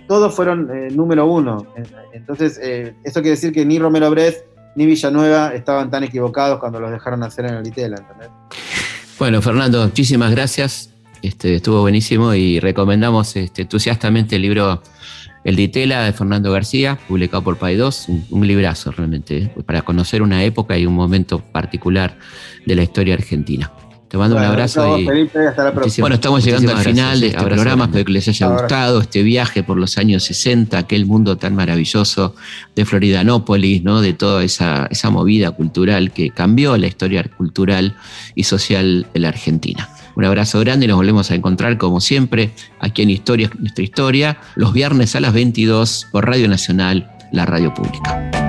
[0.08, 1.68] todos fueron eh, número uno.
[2.14, 4.46] Entonces, eh, eso quiere decir que ni Romero Brest
[4.78, 8.30] ni Villanueva estaban tan equivocados cuando los dejaron hacer en el Ditela, ¿entendés?
[9.20, 10.94] Bueno, Fernando, muchísimas gracias.
[11.22, 14.82] Este, estuvo buenísimo y recomendamos este, entusiastamente el libro
[15.44, 20.46] El Ditela de Fernando García, publicado por Paidós, un, un librazo realmente, para conocer una
[20.46, 22.18] época y un momento particular
[22.66, 23.70] de la historia argentina.
[24.10, 26.04] Te mando Bueno, un abrazo y Felipe, hasta la próxima.
[26.04, 29.22] bueno, estamos llegando al final de este Abrazo programa, espero que les haya gustado este
[29.22, 32.34] viaje por los años 60, aquel mundo tan maravilloso
[32.76, 34.02] de Floridanópolis, ¿no?
[34.02, 37.96] de toda esa, esa movida cultural que cambió la historia cultural
[38.34, 39.88] y social de la Argentina.
[40.16, 42.50] Un abrazo grande y nos volvemos a encontrar como siempre
[42.80, 47.72] aquí en Historia, nuestra historia, los viernes a las 22 por Radio Nacional, la radio
[47.76, 48.49] pública.